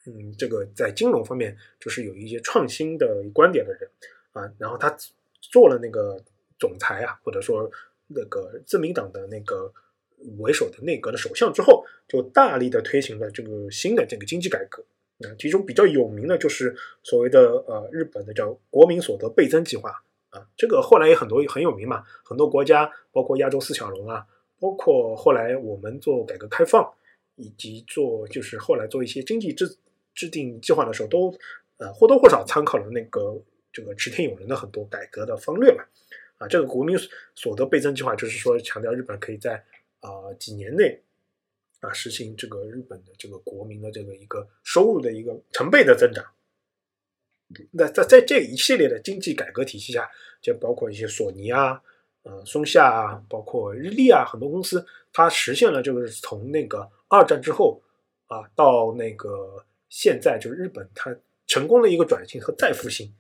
[0.06, 3.90] 嗯，这个在金融方面就是有一些创新的观点的人
[4.32, 4.50] 啊。
[4.58, 4.96] 然后他
[5.42, 6.24] 做了那个
[6.58, 7.70] 总裁啊，或者说
[8.08, 9.74] 那个自民党的那个
[10.40, 14.82] 为首的内阁的首相之后，就大力的推行了这个新的这个经济改革
[15.28, 15.36] 啊。
[15.38, 16.74] 其中比较有名的就是
[17.04, 20.48] 所谓的呃日本的叫国民所得倍增计划啊。
[20.56, 24.26] 这个后来也很多很有名嘛，很多国家包括亚洲四小龙啊。
[24.64, 26.90] 包括后来我们做改革开放，
[27.36, 29.78] 以及做就是后来做一些经济制
[30.14, 31.38] 制定计划的时候，都
[31.76, 33.38] 呃或多或少参考了那个
[33.74, 35.84] 这个池田勇人的很多改革的方略嘛。
[36.38, 36.98] 啊，这个国民
[37.36, 39.62] 所得倍增计划就是说强调日本可以在
[40.00, 40.98] 啊几年内
[41.82, 46.24] 啊实行这个日本的这个国民的这个一个收入的一个成倍的增长。
[47.72, 50.10] 那在在这一系列的经济改革体系下，
[50.42, 51.84] 就包括一些索尼啊。
[52.24, 57.82] 呃，松下啊，包括日立啊，很多公司它实现了，就是从那个二战之后
[58.28, 61.14] 啊，到那个现在，就是日本它
[61.48, 63.14] 成功的一个转型和再复兴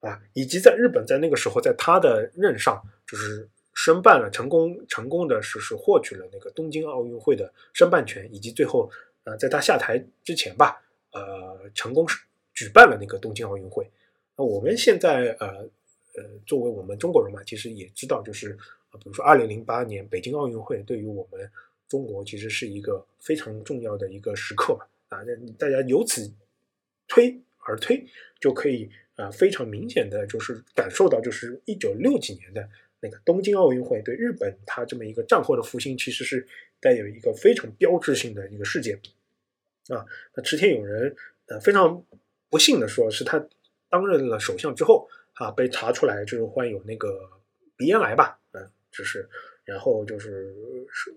[0.00, 8.90] 啊，以及在日本在那个时候，在他的任上，就是申办了成功成功的是是获取了那个东京奥运会的申办权，以及最后
[9.24, 10.80] 呃，在他下台之前吧，
[11.12, 12.06] 呃，成功
[12.54, 13.90] 举办了那个东京奥运会。
[14.34, 15.68] 那我们现在呃。
[16.16, 18.52] 呃，作为我们中国人嘛，其实也知道，就是
[18.90, 21.50] 啊，比如说二零零八年北京奥运会，对于我们
[21.88, 24.86] 中国其实是一个非常重要的一个时刻嘛。
[25.08, 26.32] 啊，那大家由此
[27.08, 28.06] 推而推，
[28.40, 32.68] 就可以啊非常明显的就是感受到，就是一九六几年的
[33.00, 36.46] 那个东京奥运会对日本它这么一个战后的复兴，其实是
[36.80, 39.00] 带有一个非常标志性的一个事件
[39.88, 40.06] 啊。
[40.34, 41.14] 那池田勇人
[41.46, 42.04] 呃非常
[42.48, 43.38] 不幸的说，是他
[43.88, 45.08] 担任了首相之后
[45.40, 47.08] 啊，被查出来就是患有那个
[47.76, 49.26] 鼻咽癌吧，嗯，就是。
[49.62, 50.52] 然后就是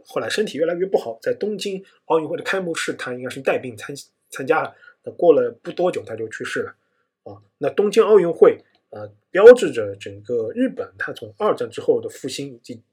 [0.05, 3.95] 后来身体越来越不好，在东京奥运会的开幕式，他应该是带病参
[4.29, 4.75] 参加了。
[5.03, 6.75] 那过了不多久，他就去世了。
[7.23, 12.83] 啊，那东京奥运会呃，标志着整个日本，它从二战之后的复兴以及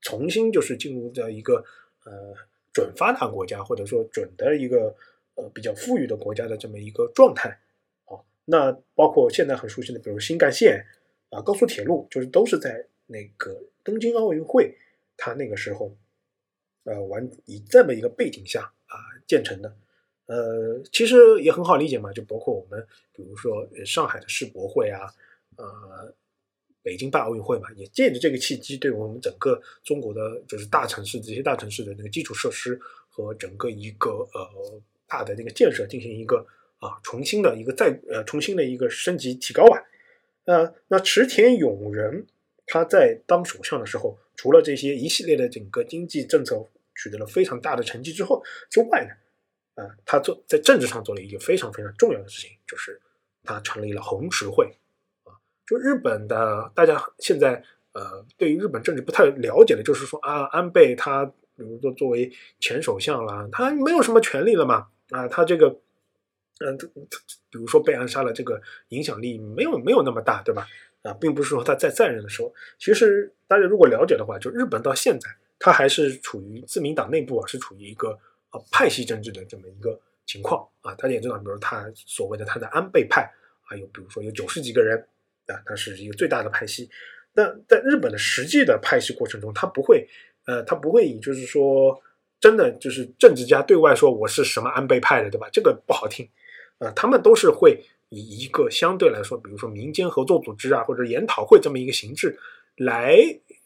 [0.00, 1.62] 重新就是进入到一个
[2.06, 2.34] 呃
[2.72, 4.94] 准发达国家或者说准的一个
[5.34, 7.60] 呃比较富裕的国家的这么一个状态。
[8.46, 10.86] 那包括现在很熟悉的，比如新干线
[11.28, 14.74] 啊、高速铁路，就是都是在那个东京奥运会。
[15.18, 15.96] 他那个时候，
[16.84, 19.76] 呃，完以这么一个背景下啊建成的，
[20.26, 25.10] 呃，其实也很好理解嘛，就包括我们，比如说上海的世博会啊，
[25.56, 26.14] 呃，
[26.82, 32.78] 北京办奥运会嘛，也借着这个契机，对我们整个中国的就是大城市这些大城市的那个基础设施
[33.08, 36.46] 和整个一个呃大的那个建设进行一个
[36.86, 39.82] 啊重新的一个再呃重新的一个升级提高吧，
[40.44, 42.26] 呃，那池田勇人
[42.66, 44.18] 他在当首相的时候。
[44.38, 46.62] 除了这些一系列的整个经济政策
[46.94, 53.00] 取得了非常大的成绩之后之外呢，啊，他做在政治上做了一个非常非常重要的事情，就是
[53.44, 54.76] 他成立了红十会，
[55.24, 55.32] 啊，
[55.66, 65.80] 就日本的大家现在呃对于日本政治不太了解的，就是说啊，安倍他比如说作为前首相啦，他没有什么权利了嘛，啊，他这个
[66.60, 67.18] 嗯，他
[67.50, 70.66] 比如说被暗杀了，这个影响力没有没有那么大，对吧？
[71.02, 78.18] 啊，并不是说他在在任的时候，其实大家如果了解的话，就日本到现在，它还是处于自民党内部啊，是处于一个
[78.50, 80.94] 啊派系政治的这么一个情况啊。
[80.94, 83.30] 大家也知道，比如他所谓的他的安倍派
[83.68, 84.98] 啊，有比如说有九十几个人
[85.46, 86.90] 啊，他是一个最大的派系。
[87.34, 90.08] 那在日本的实际的派系过程中，他不会
[90.46, 92.02] 呃，他不会以就是说
[92.40, 95.48] 真的就是政治家对外说我是什么安倍派的，对吧？
[95.52, 96.28] 这个不好听
[96.78, 97.84] 啊，他们都是会。
[98.08, 102.38] 以一个相对来说，比如说民间合作组织啊，或者研讨会这么一个形式
[102.76, 103.16] 来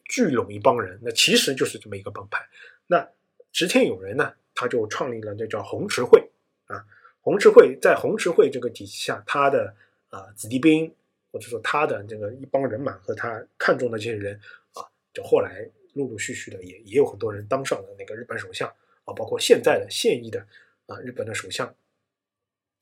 [0.07, 2.49] 聚拢一帮人，那其实就是这么一个帮派。
[2.87, 3.07] 那
[3.53, 6.31] 直田有人呢，他就创立了那叫红池会
[6.64, 6.83] 啊。
[7.20, 9.75] 红池会在红池会这个体系下，他的
[10.09, 10.90] 啊子弟兵
[11.31, 14.40] 或者说他的这个一帮人马和他看中的这些人
[14.73, 14.81] 啊，
[15.12, 18.66] 就后来陆陆续续的也也有很多人当上了那个日本首相
[19.05, 20.40] 啊，包括现在的现役的
[20.87, 21.75] 啊日本的首相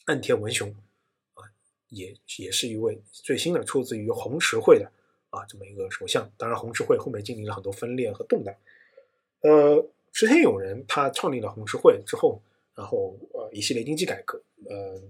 [0.08, 0.68] 岸田文雄
[1.34, 1.44] 啊。
[1.88, 4.90] 也也是一位最新的出自于红池会的
[5.30, 8.54] 啊这么一个首相，当然红池会后面经历了很多分裂和动荡。
[9.40, 12.42] 呃，池田勇人他创立了红池会之后，
[12.74, 15.00] 然后呃一系列经济改革，呃，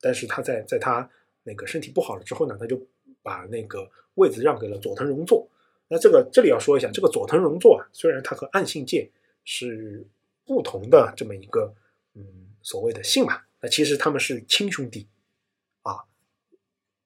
[0.00, 1.10] 但是他在在他
[1.42, 2.80] 那个身体不好了之后呢，他就
[3.22, 5.48] 把那个位子让给了佐藤荣作。
[5.88, 9.10] 那这个这里要说一下，这个佐藤荣作啊，虽然他和岸信介
[9.44, 10.06] 是
[10.44, 11.74] 不同的这么一个
[12.14, 15.06] 嗯所谓的姓嘛，那其实他们是亲兄弟。
[15.82, 16.04] 啊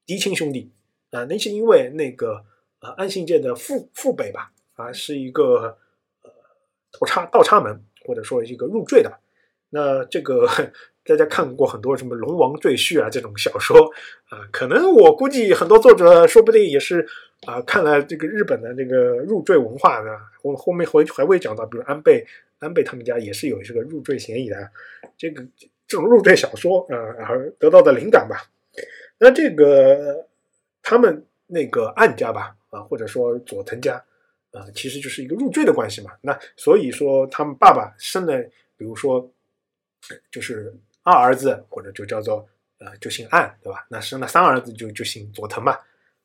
[0.06, 0.70] 嫡亲兄弟
[1.12, 2.44] 啊，那是因为那个
[2.80, 5.78] 呃安信介的父父辈吧啊，是一个
[6.22, 6.30] 呃
[6.92, 9.20] 倒插倒插门，或者说一个入赘的。
[9.70, 10.46] 那这个
[11.04, 13.90] 大家看过很多什么龙王赘婿啊这种小说
[14.28, 17.08] 啊，可能我估计很多作者说不定也是
[17.46, 22.26] 啊看了这个日本的这个入赘文化的，后后面会还会讲到，比如安倍
[22.58, 24.70] 安倍他们家也是有这个入赘嫌疑的。
[25.16, 25.42] 这个
[25.86, 26.96] 这种入赘小说啊，
[27.28, 28.50] 而得到的灵感吧。
[29.18, 30.28] 那这个
[30.82, 34.02] 他们那个暗家吧，啊，或者说佐藤家，
[34.50, 36.12] 啊，其实就是一个入赘的关系嘛。
[36.22, 38.42] 那所以说他们爸爸生了，
[38.76, 39.30] 比如说
[40.30, 42.46] 就是二儿子，或者就叫做
[42.78, 43.86] 呃，就姓暗，对吧？
[43.88, 45.78] 那生了三儿子就就姓佐藤嘛。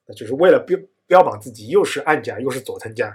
[0.06, 3.14] 那就是为了标标榜自己又是暗家又是佐藤家。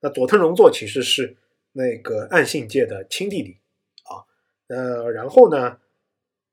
[0.00, 1.34] 那佐藤荣作其实是
[1.72, 3.56] 那个暗信界的亲弟弟。
[4.68, 5.78] 呃，然后呢，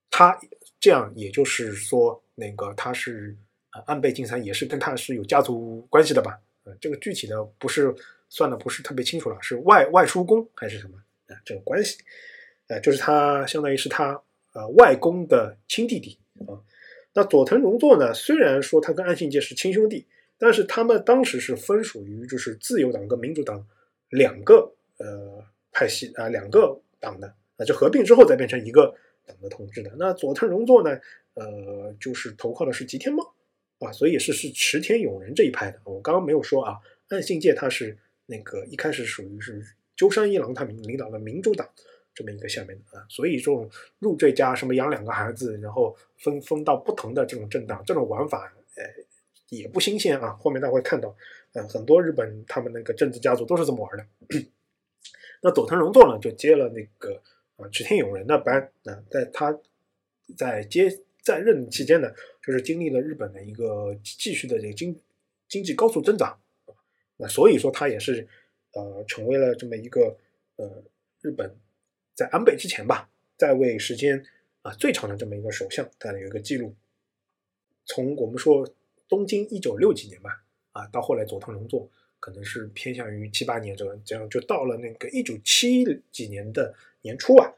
[0.09, 0.39] 他。
[0.79, 3.33] 这样也就是说，那个他是
[3.69, 6.37] 啊，安倍晋三也是跟他是有家族关系的吧？
[6.65, 7.95] 呃，这个具体的不是
[8.27, 10.97] 算的不是特别清楚了，是外外叔公还是什么
[11.27, 11.39] 啊？
[11.45, 11.99] 这个关系，
[12.67, 14.21] 呃，就是他相当于是他
[14.51, 16.59] 呃外公的亲弟弟啊。
[17.13, 20.05] 那佐藤荣作呢，虽然说他跟安信介是亲兄弟，
[20.37, 23.65] 但是他们当时是分属于就是自由党跟民主党
[24.09, 28.95] 两个呃派系啊两个党的啊，就合并之后再变成一个。
[29.25, 30.99] 党的统治的那佐藤荣作呢？
[31.35, 33.33] 呃，就是投靠的是吉田茂
[33.79, 35.79] 啊，所以是是池田勇人这一派的。
[35.85, 41.65] 我刚刚没有说啊，岸信介他是那个一开始属于是鸠山一郎他领领导的民主党
[42.13, 48.83] 这么一个下面的啊，所以这种入赘家什么养两个孩子，然后分分到不同的这种政党，这种玩法，呃，
[49.47, 50.33] 也不新鲜啊。
[50.33, 51.15] 后面大家会看到，
[51.53, 54.05] 呃，很多日本他们那个政治家族都是这么玩的。
[55.41, 57.21] 那佐藤荣作呢，就接了那个
[57.63, 59.57] 啊池田勇人的班啊，在他
[60.35, 60.89] 在接
[61.21, 64.99] 在任期间呢，就是经历了日本的一个继续的这个经
[65.47, 66.39] 经济高速增长，
[67.17, 68.27] 那所以说他也是
[68.73, 70.17] 呃成为了这么一个
[70.57, 70.83] 呃
[71.21, 71.55] 日本。
[72.15, 74.23] 在安倍之前吧，在位时间
[74.61, 76.75] 啊最长的这么一个首相，他有一个记录。
[77.85, 78.69] 从我们说
[79.09, 86.71] 东京一九六几年吧，啊，到后来佐藤荣作可能是偏向于七八年这个，这样就到了那个一九七几年的
[87.03, 87.53] 年初啊，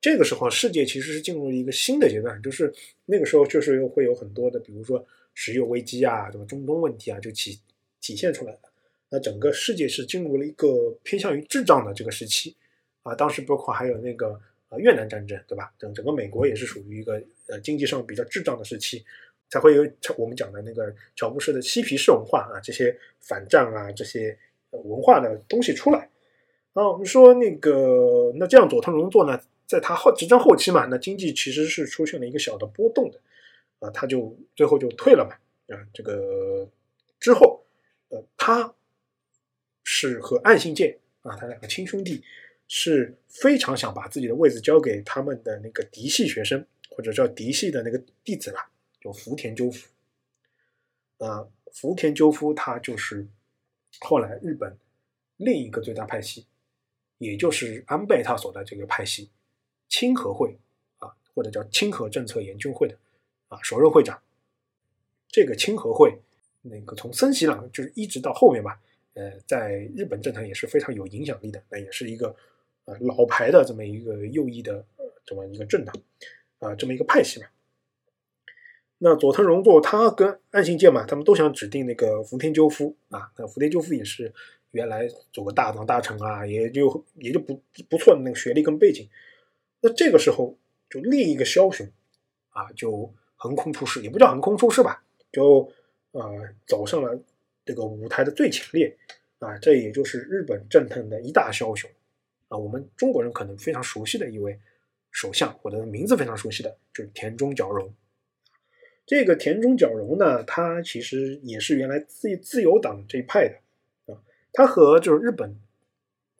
[0.00, 2.72] 这个时候世界其实是进入了一个新的阶段，就是
[3.06, 7.58] 那个时候确实会有很多的，比如说石油危机啊，什么中东问题啊，就体
[8.00, 8.60] 体现出来了。
[9.08, 12.54] 那整个世界是进入了一个偏向于滞胀的这个时期。
[13.02, 15.72] 啊，当时包括还有那个呃越南战争，对吧？
[15.78, 19.02] 整整个美国也是属于一个呃经济上比较滞胀的时期，
[19.48, 24.38] 才会有我们讲的那个乔布斯的嬉皮士文化啊，这些反战啊这些
[24.70, 26.10] 文化的东西出来。
[26.74, 33.20] 啊，我们说那个那这样佐藤荣作呢，在他后执政后期嘛，那经济其实是出现了一个小的波动的，
[33.80, 35.36] 啊，他就最后就退了嘛。
[35.74, 36.68] 啊，这个
[37.18, 37.64] 之后，
[38.08, 38.74] 呃，他
[39.84, 42.22] 是和岸信介啊，他两个亲兄弟。
[42.72, 48.60] 是非常想把自己的位置交给他们的那个嫡系学生，或者叫嫡系的那个弟子了，
[49.00, 49.88] 就福田赳夫。
[51.18, 53.26] 啊，福田赳夫他就是
[53.98, 54.78] 后来日本
[55.36, 56.46] 另一个最大派系，
[57.20, 59.28] 也就是安倍他所在这个派系
[59.88, 60.56] 清和会
[60.98, 62.96] 啊，或者叫清和政策研究会的
[63.48, 64.20] 啊首任会长。
[65.28, 66.18] 这个清和会
[66.62, 68.80] 那个从森喜朗就是一直到后面吧，
[69.14, 72.34] 呃，在日本政坛也是非常有影响力的，那也是一个
[72.86, 72.96] 呃。
[73.00, 74.84] 老牌的这么一个右翼的
[75.26, 75.94] 这么一个政党
[76.58, 77.46] 啊，这么一个派系嘛。
[78.98, 83.32] 那佐藤荣作他跟岸信介嘛，他们都想指定那个福田赳夫啊。
[83.38, 84.34] 那福田赳夫也是
[84.72, 89.08] 原来做个大党大臣啊，也就也就不不错的那个学历跟背景。
[89.80, 90.56] 那这个时候，
[90.88, 91.88] 就另一个枭雄
[92.50, 95.02] 啊，就横空出世，也不叫横空出世吧，
[95.32, 95.72] 就
[96.12, 97.20] 呃走上了
[97.64, 98.96] 这个舞台的最前列
[99.38, 99.56] 啊。
[99.58, 101.90] 这也就是日本政坛的一大枭雄。
[102.48, 104.58] 啊，我们中国人可能非常熟悉的一位
[105.10, 107.92] 首相，我的名字非常熟悉的，就是田中角荣。
[109.06, 113.56] 这个田中角荣呢，他其实也是原来自自由党这一派的
[114.52, 115.54] 他和就是日本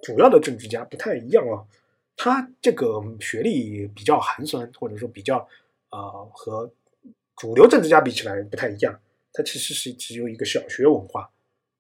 [0.02, 1.64] 主要的政治家不太一样啊，
[2.16, 5.38] 他这个学历比较寒酸，或者说比较
[5.88, 6.72] 啊和
[7.36, 9.00] 主流政治家比起来不太一样。
[9.32, 11.30] 他其实是只有一个小学文化，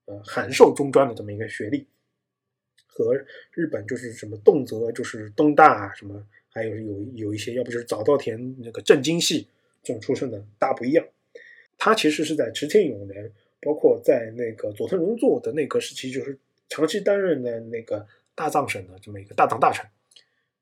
[0.04, 1.86] 呃，函授中专的这么一个学历。
[2.86, 3.14] 和
[3.52, 9.48] 日本就是什么动辄就是东大啊，什么还有有有一些，要不就是早稻田那个政经系
[9.82, 11.04] 这种出身的大不一样。
[11.76, 19.84] 他其实是在池田勇人，包括在那个佐藤荣作的内阁时期，就是长期担任的那个大藏省的这么一个大藏大臣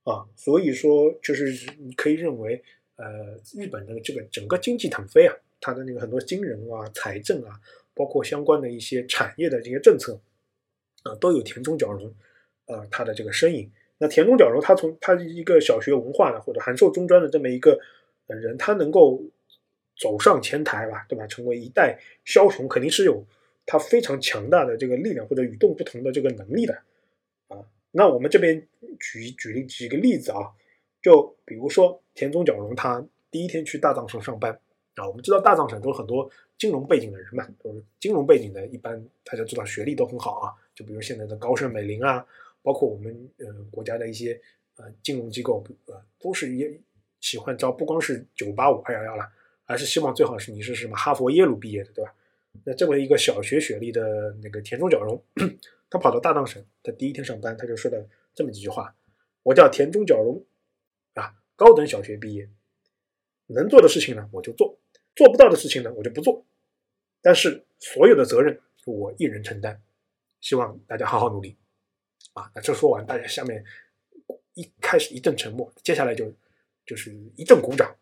[0.05, 0.27] 啊。
[0.37, 2.63] 所以说，就是你可以认为，
[2.97, 7.61] 呃，日本的这个整个经济腾飞啊，它的那个很多金融啊、财政啊，
[7.95, 10.21] 包括相关的一些产业的这些政策。
[11.05, 12.13] 啊，都有田中角荣，
[12.67, 13.71] 啊，他的这个身影。
[13.99, 17.79] 那田中角荣，他从他一个小学文化的或者函授中专的这么一个
[18.27, 19.23] 人，他能够
[19.99, 21.27] 走上前台吧，对吧？
[21.27, 23.25] 成为一代枭雄，肯定是有
[23.67, 26.75] 他非常强大的这个力量或者与众不同的这个能力的
[27.49, 27.59] 啊。
[27.91, 28.67] 那我们这边
[29.01, 30.53] 举举例几个例子啊，
[31.03, 34.53] 就比如说田中角荣，他第一天去大藏省上班
[34.95, 40.53] 啊，我们知道大藏省都是很多金融背景的人嘛，都是金融背景的，一般大家知道学历都很好啊。
[40.75, 42.25] 就比如现在的高盛、美林啊，
[42.63, 44.41] 包括我们呃国家的一些
[44.77, 46.73] 呃金融机构，呃都是也
[47.21, 49.29] 喜欢招，不光是九八五、二幺幺了，
[49.69, 52.15] 而是希望最好是你是什么哈佛、耶鲁毕业的，对吧？
[52.65, 55.23] 那这么一个小学学历的那个田中角荣，
[55.91, 58.97] 他跑到大藏省，他第一天上班，他就说了这么几句话：
[59.43, 60.43] 我叫田中角荣，
[61.13, 62.49] 啊，高等小学毕业，
[63.49, 64.79] 能做的事情呢我就做，
[65.15, 66.47] 做不到的事情呢我就不做，
[67.21, 69.83] 但是所有的责任我一人承担。
[70.41, 71.59] 希望大家好好努力，
[72.33, 73.63] 啊，那这说完，大家下面
[74.55, 76.33] 一开始一阵沉默，接下来就
[76.87, 77.95] 就是一阵鼓掌。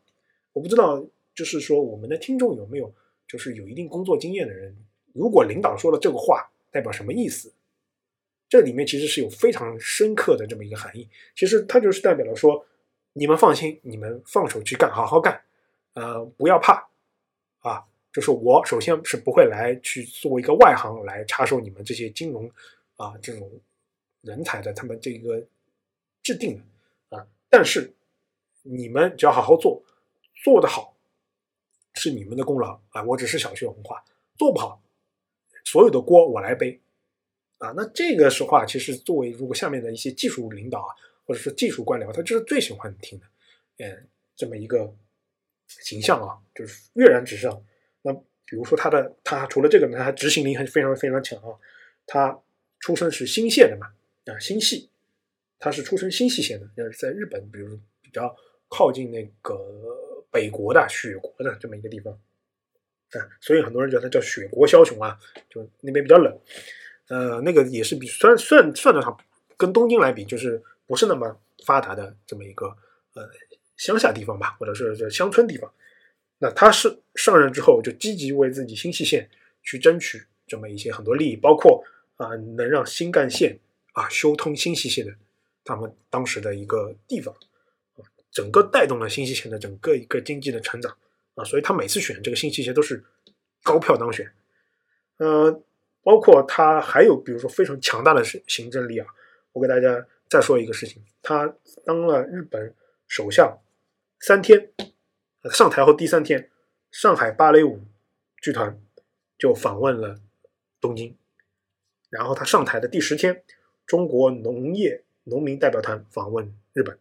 [0.53, 1.05] 我不知道，
[1.37, 2.93] 就是说我们的听众有没有
[3.29, 4.77] 就是有一定工作经验的人，
[5.13, 7.53] 如果领导说了这个话，代表什么意思？
[8.49, 11.09] 这里面其实是有非常深刻的这么一个含义。
[11.37, 12.67] 其实它就是代表了说，
[13.13, 15.41] 你们放心，你们放手去干，好好干，
[15.95, 16.89] 呃，不要怕，
[17.61, 17.87] 啊。
[18.13, 22.51] 就是我首先是不会来去做一个外行来插手你们这些金融
[22.97, 23.61] 啊这种
[24.23, 25.39] 人才的他们这个
[26.23, 27.93] 制定的啊，但是
[28.63, 29.85] 你们只要好好做，
[30.43, 30.96] 做得好
[31.97, 33.03] 是你们的功劳啊！
[33.03, 34.05] 我只是小学文化，
[34.37, 34.83] 做不好，
[35.65, 36.81] 所有的锅我来背
[37.59, 37.73] 啊！
[37.77, 40.95] 那这个实话，其实作为如果下面的一些技术领导啊，
[41.25, 43.27] 或者说技术官僚，他就是最喜欢听的，
[43.79, 44.95] 嗯，这么一个
[45.67, 47.65] 形象啊，就是跃然纸上。
[48.03, 51.59] 那比如说他的，他除了这个呢，他执行力还是非常非常强啊。
[52.07, 52.41] 他
[52.79, 53.89] 出身是新县的嘛，
[54.27, 54.91] 啊，新系，
[55.59, 58.37] 他是出身新系县的，那是在日本，比如比较
[58.69, 59.55] 靠近那个
[60.37, 65.19] 北国的雪国的这么一个地方，啊，所以很多人叫他叫雪国枭雄啊，
[65.49, 66.39] 就那边比较冷，
[67.09, 69.19] 呃，那个也是比算算算得上
[69.57, 72.67] 跟东京来比，就是不是那么发达的这么一个
[73.15, 73.27] 呃
[73.79, 75.73] 乡下地方吧，或者是叫乡村地方。
[76.39, 79.31] 那他是上任之后就积极为自己新系县
[79.63, 81.83] 去争取这么一些很多利益，包括
[82.17, 83.59] 啊能让新干线
[83.95, 85.15] 啊修通新系线的
[85.65, 87.35] 他们当时的一个地方，
[88.37, 90.95] 整个带动了新系线的整个一个经济的成长
[91.37, 93.03] 啊，所以他每次选这个新系线都是
[93.63, 94.31] 高票当选。
[95.17, 95.63] 呃，
[96.03, 99.07] 包括他还有比如说非常强大的行行政力啊，
[99.53, 101.57] 我给大家再说一个事情，他
[101.87, 102.75] 当了日本
[103.09, 103.59] 首相
[104.21, 104.71] 三天。
[105.51, 106.51] 上台后第三天，
[106.91, 107.81] 上海芭蕾舞
[108.43, 108.79] 剧团
[109.39, 110.21] 就访问了
[110.79, 111.17] 东京。
[112.11, 113.43] 然后他上台的第十天，
[113.87, 116.99] 中国农业农民代表团访问日本。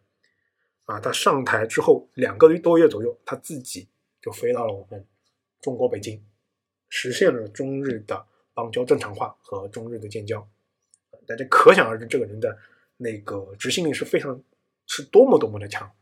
[0.86, 3.86] 啊，他上台之后两个多月左右，他自己
[4.20, 5.06] 就飞到了我们
[5.60, 6.20] 中国北京，
[6.88, 10.48] 实现了中日的邦交正常化和中日的建交。
[11.26, 12.58] 大家可想而知，这个人的
[12.96, 14.42] 那个执行力是非常
[14.86, 15.92] 是多么多么的强。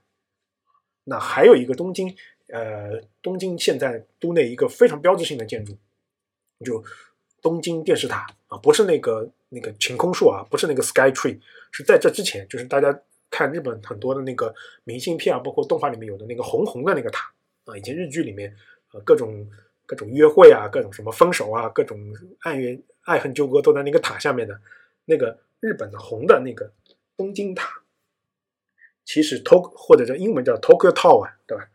[1.02, 2.16] 那还有一个东京。
[2.48, 5.74] 呃，东京现在都内一个非常标志性的建筑，
[6.62, 6.84] 就
[7.40, 11.40] 东京电视塔啊，不是那个那个晴空树啊，不是那个 Sky Tree，
[11.72, 13.00] 是在这之前，就是大家
[13.34, 14.54] 看日本很多的那个
[14.84, 17.32] 明信片啊，包括动画里面有的那个红红的那个塔
[17.64, 18.54] 啊，以前日剧里面
[18.92, 19.50] 呃各种
[19.86, 21.98] 各种约会啊，各种什么分手啊，各种
[22.42, 24.60] 爱怨爱恨纠葛都在那个塔下面的，
[25.06, 26.70] 那个日本的红的那个
[27.16, 27.82] 东京塔，
[29.04, 31.68] 其实 Tok 或者叫英文叫 Tokyo Tower，对吧？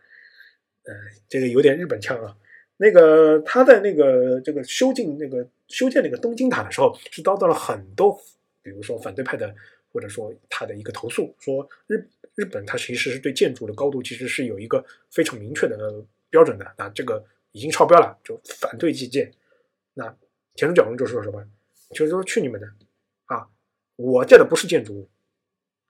[0.85, 0.93] 呃，
[1.27, 2.37] 这个有点日本腔啊。
[2.77, 8.17] 那个他在那个这个修建那个修建那个东京塔的时候，是遭到了很多，
[8.61, 9.53] 比如说反对派的，
[9.91, 19.31] 或者说他的一个投诉，说日日本它其实是对建筑的高度其实是有一个非常明确的标准的，那这个已经超标了，就反对基建。
[19.93, 20.15] 那
[20.55, 21.45] 田中角荣就说什么？
[21.91, 22.67] 就是说去你们的
[23.25, 23.47] 啊！
[23.95, 25.09] 我建的不是建筑物，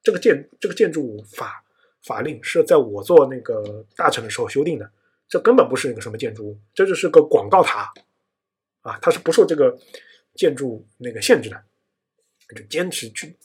[0.02, 1.66] 这个建这个建筑物法。
[2.02, 4.90] 法令是在我做那个大臣的时候修订的，
[5.28, 7.94] 这根本不是那个什么建筑物，这就是个广告塔
[8.80, 9.78] 啊，它是不受这个
[10.36, 11.62] 建筑那个限制的，
[12.56, 13.36] 就坚持去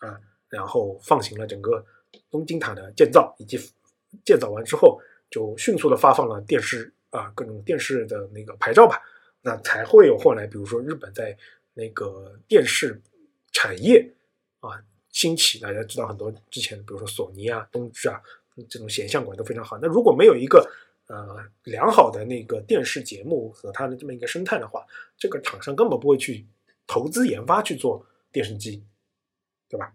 [0.00, 0.20] 啊，
[0.50, 1.82] 然后放行了整个
[2.30, 3.58] 东京塔的建造，以及
[4.24, 9.00] 建造完之后就迅速的发放了电视啊各种电视的那个牌照吧，
[9.40, 11.34] 那才会有后来比如说日本在
[11.72, 13.00] 那个电视
[13.52, 14.12] 产业
[14.58, 14.82] 啊。
[15.12, 18.22] 兴起，大家知道很多之前，比如说索尼啊、东芝啊，
[18.68, 19.76] 这种显像管都非常好。
[19.82, 20.64] 那如果没有一个
[21.08, 24.86] 呃良好的那个电视节目和它的这么一个生态的话，
[25.18, 26.46] 这个厂商根本不会去
[26.86, 28.84] 投资研发去做电视机，
[29.70, 29.90] 对吧？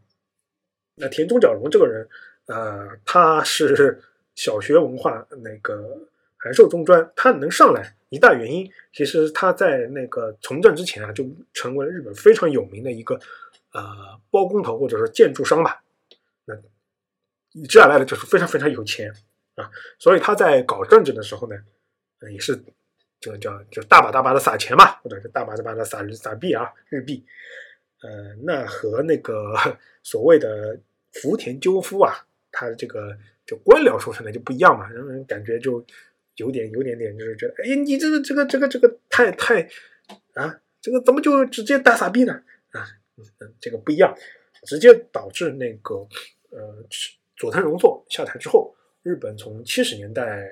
[0.96, 2.10] 那田中角荣这个人，
[2.48, 4.02] 呃，他是
[4.34, 6.08] 小学文化那个
[6.38, 11.24] 函授中专，他能上来一大原因，其实他在那个从政之前啊，就
[11.54, 13.20] 成为了日本非常有名的一个。
[13.74, 13.84] 呃，
[14.32, 15.84] 包工头或者说建筑商吧，
[16.46, 16.56] 那
[17.52, 19.14] 以之而来的就是非常非常有钱
[19.56, 19.70] 啊，
[20.00, 21.58] 所以他在搞政治的时候呢，
[22.32, 22.58] 也是
[23.20, 27.26] 就叫就大把大把的撒钱嘛，或者是大把大把的撒撒币啊，日币。
[28.06, 29.56] 呃，那和那个
[30.03, 30.80] 所谓的
[31.14, 32.14] 福田赳夫啊，
[32.51, 35.84] 他这个就官僚出身的就不一样嘛，让人感觉就
[36.36, 39.68] 有点有点点就是觉得，哎，你这个这个这个这个太太
[40.36, 42.34] 啊，这个怎么就直接大傻逼呢？
[42.72, 42.86] 啊？
[43.60, 44.14] 这个不一样，
[44.68, 45.95] 直接导致那个
[46.51, 46.86] 呃，
[47.38, 50.45] 佐藤荣作下台之后，日本从七十年代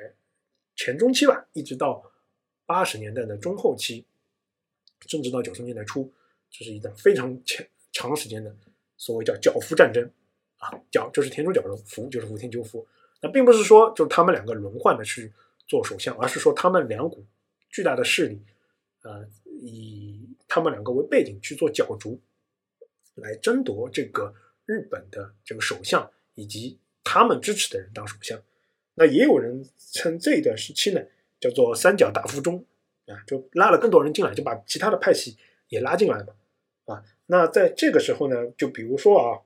[0.76, 2.10] 前中期吧，一直到
[2.66, 4.06] 八十年代的中后期，
[5.08, 6.12] 甚至到九十年代初，
[6.54, 8.56] 这是一段非常长长时间的
[8.96, 10.10] 所谓叫角夫战争
[10.58, 12.88] 啊，角就是田中角荣，福就是福田赳夫。
[13.22, 15.34] 那并不是说就是他们两个轮换的去
[15.68, 17.26] 做首相，而是说他们两股
[17.70, 18.42] 巨大的势力，
[19.02, 19.28] 呃，
[19.62, 22.22] 以他们两个为背景去做角逐。
[23.16, 24.34] 来争夺这个
[24.66, 28.42] 日本的这个首相以及他们支持的人当首相，
[28.96, 31.02] 那也有人称这一段时期呢
[31.40, 32.66] 叫做三角大附中
[33.06, 35.38] 啊，就拉了更多人进来，就把其他的派系
[35.68, 36.36] 也拉进来了
[36.86, 37.04] 啊。
[37.28, 39.40] 那在这个时候呢，就比如说啊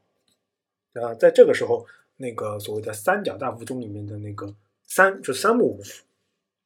[1.02, 1.86] 啊，在这个时候
[2.18, 4.54] 那个所谓的三角大附中里面的那个
[4.86, 6.04] 三，就三木五夫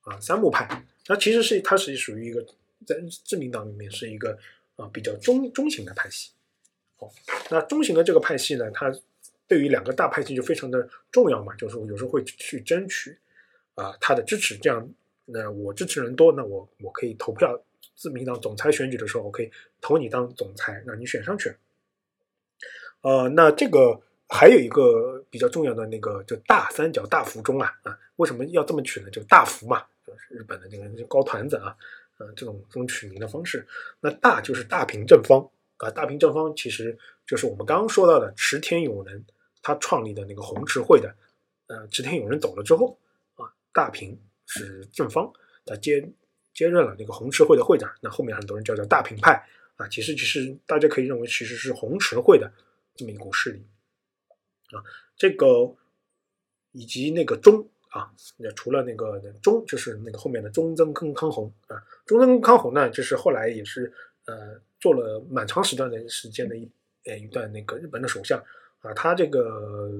[0.02, 0.86] 啊，三木派。
[1.08, 2.46] 那其实是它是属于一个
[2.86, 2.96] 在
[3.26, 4.38] 自民党里面是一个
[4.78, 6.32] 啊比较中中型的派系。
[6.98, 7.12] 哦，
[7.50, 8.94] 那中型的这个派系呢，它
[9.48, 13.18] 对于两个大派系就非常的重要嘛，就是有时候会去争取
[13.76, 14.90] 啊他的支持，这样
[15.26, 17.62] 那我支持人多，那我我可以投票。
[18.02, 21.56] 自民党总裁选举的时候，我可以投你当总裁，让你选上去。
[23.02, 29.10] 呃，那这个还有一个比较重要的那个，就大三角大福中啊啊，为什么要这么取呢？
[29.12, 31.78] 就大福嘛，就是日本的那个高团子啊，
[32.18, 33.68] 呃，这种这种取名的方式。
[34.00, 35.48] 那大就是大平正方
[35.78, 36.98] 啊，大平正方其实
[37.28, 39.24] 就是我们刚刚说到的池田勇人
[39.62, 41.14] 他创立的那个红池会的。
[41.68, 42.98] 呃，池田勇人走了之后
[43.36, 45.32] 啊，大平是正方，
[45.68, 46.12] 他接。
[46.62, 49.44] 接任了那个红池会的会长，那后面很多人叫做大平派
[49.78, 52.54] 啊，其实其实大家可以认为其实是红池会的
[52.94, 53.66] 这么一股势力
[54.70, 54.78] 啊。
[55.18, 55.76] 这个
[56.72, 63.92] 以及那个中啊，那除了那个中，就是那个后面的中曾根康弘啊，中曾根康弘呢，就是后来也是
[64.26, 66.70] 呃做了蛮长时段的时间的一
[67.06, 68.40] 呃一段那个日本的首相
[68.82, 69.92] 啊，他这个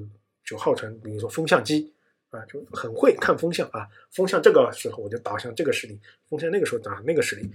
[0.44, 1.92] 就号称比如说风向机。
[2.32, 7.50] 啊，就很会看风向啊，风向这个时候我就导向这个势力，风向那个时候导向那个势力，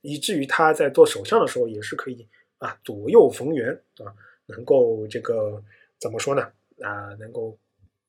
[0.00, 2.26] 以至于他在做首相的时候也是可以
[2.58, 4.10] 啊左右逢源啊，
[4.46, 5.62] 能够这个
[6.00, 6.50] 怎么说呢
[6.82, 7.56] 啊，能够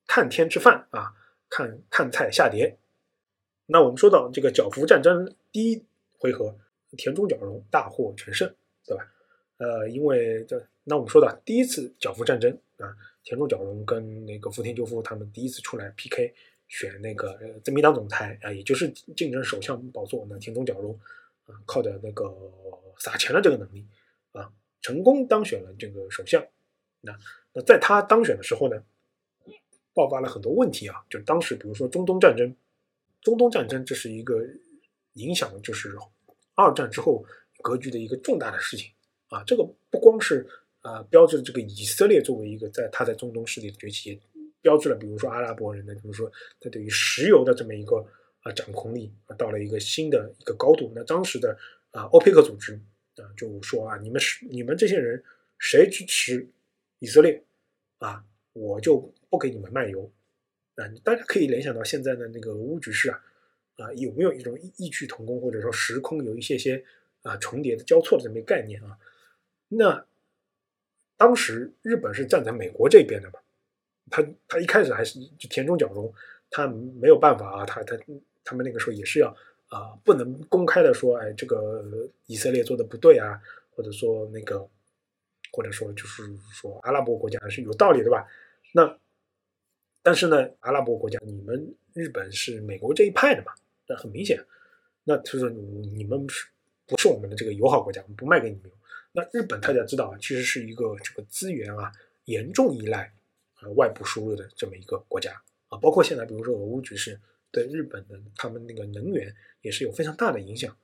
[0.07, 1.13] 看天吃饭啊，
[1.47, 2.75] 看看菜下碟。
[3.67, 5.85] 那我们说到这个角伏战争第一
[6.17, 6.57] 回合，
[6.97, 8.51] 田中角荣大获全胜，
[8.83, 9.05] 对吧？
[9.57, 12.97] 呃，因为这那我们说的第一次角伏战争啊。
[13.29, 16.33] 田中角荣跟那个福田赳夫他们第一次出来 PK
[16.67, 20.25] 选那个呃自民党总裁啊，也就是竞争首相宝座。
[20.27, 20.99] 那田中角荣
[21.45, 22.35] 啊，靠着那个
[22.97, 23.85] 撒钱的这个能力
[24.31, 24.51] 啊，
[24.81, 26.43] 成功当选了这个首相。
[27.01, 27.15] 那
[27.53, 28.83] 那在他当选的时候呢，
[29.93, 32.55] 爆发了很多问题啊，就当时比如说中东战争，
[33.21, 34.43] 中东战争这是一个
[35.13, 35.95] 影响就是
[36.55, 37.23] 二战之后
[37.61, 38.91] 格局的一个重大的事情
[39.27, 40.49] 啊，这个不光是。
[40.81, 44.17] 啊，标志了这个以色列作为一个在他在中东势力的崛起，
[44.61, 47.97] 标志了比如说阿拉伯人的，比如说他对于石油的这么一个
[48.43, 50.89] 啊掌控力啊，到了一个新的一个高度。
[50.95, 51.57] 那当时的
[51.91, 52.79] 啊欧佩克组织
[53.17, 55.21] 啊就说啊，你们是你们这些人
[55.57, 56.47] 谁支持
[56.99, 57.43] 以色列
[57.97, 58.23] 啊，
[58.53, 60.09] 我就不给你们卖油
[60.75, 60.87] 啊。
[61.03, 63.21] 大家可以联想到现在的那个俄乌局势啊
[63.75, 66.81] 啊，有没有一种异异曲同工或者说时空有一些些
[67.23, 68.97] 啊重叠的交错的这么一个概念啊？
[69.67, 70.05] 那。
[71.19, 73.39] 当时日本是站在美国这边的嘛，
[74.09, 76.11] 他他一开始还是就田中角荣，
[76.49, 77.97] 他没有办法啊，他他
[78.45, 79.27] 他们那个时候也是要
[79.67, 81.83] 啊，不能公开的说，哎，这个
[82.27, 83.37] 以色列做的不对啊，
[83.71, 84.65] 或者说那个，
[85.51, 88.25] 或者说就是说阿拉伯国家是有道理的吧？
[88.73, 88.97] 那
[90.01, 93.51] 但是呢，阿拉伯国家你们日本是美国这一派的嘛？
[93.89, 94.41] 那很明显，
[95.03, 96.47] 那就是你们是
[96.87, 98.01] 不是我们的这个友好国家？
[98.03, 98.71] 我们不卖给你们。
[99.11, 101.91] 那日本大家知道啊，其实是一个这个资源啊
[102.25, 103.11] 严重依赖
[103.61, 105.31] 呃外部输入的这么一个国家
[105.67, 107.19] 啊，包括现在比如说俄乌局势
[107.51, 110.77] 对日本的他们那个能源也是有非常大的影响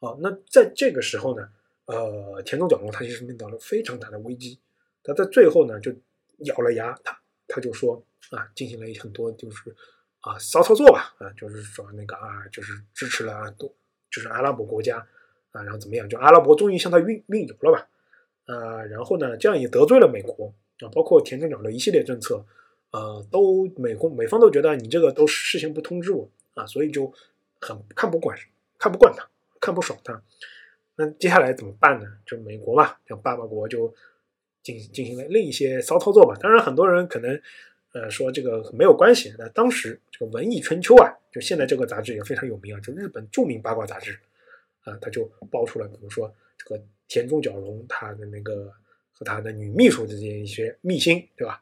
[0.00, 0.14] 啊。
[0.20, 1.48] 那在这个时候呢，
[1.86, 4.60] 呃，田中角荣他其实面到了非常大的危机，
[5.02, 5.90] 他在最后呢就
[6.40, 9.74] 咬了牙，他他就说啊，进行了一很多就是
[10.20, 13.74] 啊骚操作吧啊，就是说那个啊，就是支持了啊多
[14.10, 15.06] 就是阿拉伯国家。
[15.54, 16.08] 啊，然后怎么样？
[16.08, 17.88] 就阿拉伯终于向他运运油了吧？
[18.46, 22.44] 啊，然后呢，这样也得罪了美国啊，包括田中角的一系列政策，
[22.90, 27.10] 呃，都美国美方都觉得你这个都事先不通知我啊，所以就
[27.60, 28.36] 很看不惯，
[28.78, 29.26] 看不惯他，
[29.60, 30.20] 看不爽他。
[30.96, 32.06] 那接下来怎么办呢？
[32.26, 33.94] 就美国嘛，像爸爸国就
[34.62, 36.36] 进进行了另一些骚操作吧。
[36.40, 37.40] 当然，很多人可能
[37.92, 39.32] 呃说这个没有关系。
[39.38, 44.18] 那当时这个《文艺春秋》啊，就现在这个杂志也非常有名啊，就日本著名八卦杂志。
[44.84, 48.72] 啊，他就爆出了，比如说这个田中角荣他的那个
[49.12, 51.60] 和他的女秘书之间一些秘辛，对吧？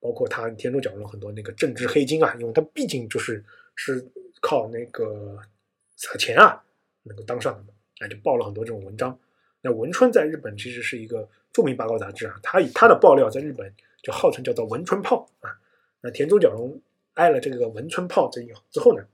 [0.00, 3.42] 包括他田中角荣很多那个政治黑金啊，因为他毕竟就是
[3.74, 4.06] 是
[4.40, 5.38] 靠那个
[5.96, 6.62] 撒钱啊
[7.04, 7.68] 能够当上的嘛，
[8.00, 9.18] 啊，就爆了很多这种文章。
[9.62, 13.72] 那文春在日本其实是一个著名八卦杂志啊，他以他的爆料在日本
[14.02, 15.58] 就号称叫做文春炮啊。
[16.02, 16.78] 那田中角荣
[17.14, 19.06] 挨了这个文春炮这一之后呢，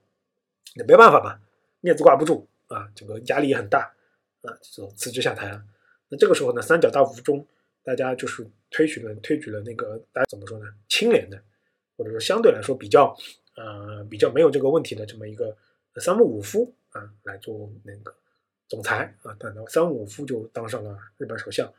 [0.74, 1.38] 那没办法嘛，
[1.80, 2.48] 面子挂不住。
[2.71, 3.93] 啊，这个压力也很大，
[4.43, 5.62] 啊，就辞职下台了。
[6.09, 7.47] 那这个时候呢，三角大附中
[7.85, 11.41] 大家就是推举了推举了那个大家怎么说呢，清廉的，
[11.97, 13.16] 或者说相对来说比较
[13.57, 15.57] 呃比较没有这个问题的这么一个
[15.97, 18.14] 三木武夫啊来做那个
[18.68, 21.73] 总裁啊，但三木武夫就当上了日本首相。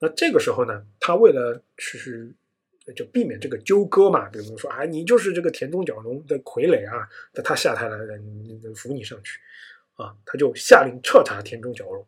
[0.00, 2.34] 那这个时候呢，他为了去
[2.94, 4.28] 就避免这个纠葛嘛。
[4.28, 7.96] 比如说啊，你就是这个田中角荣的傀儡啊，那他下台了，
[8.74, 9.40] 扶你上去
[9.94, 12.06] 啊，他就下令彻查田中角荣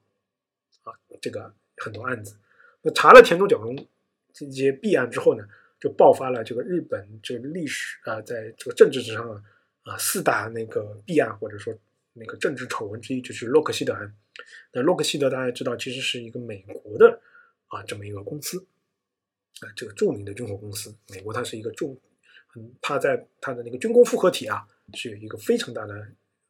[0.83, 2.37] 啊，这个很多案子。
[2.83, 3.77] 那查了田中角荣
[4.33, 5.45] 这些弊案之后呢，
[5.79, 9.43] 就爆发了这个日本这个历史啊，在这个政治之上啊
[9.85, 11.73] 啊四大那个弊案或者说
[12.13, 14.15] 那个政治丑闻之一就是洛克希德案。
[14.73, 17.21] 那洛克希德大家知道，其实是一个美国的
[17.69, 18.67] 啊这么一个公司
[19.61, 20.95] 啊，这个著名的军火公司。
[21.09, 21.97] 美国它是一个重，
[22.55, 25.95] 嗯，它在它的那个军工复合体啊，是有一个非常大的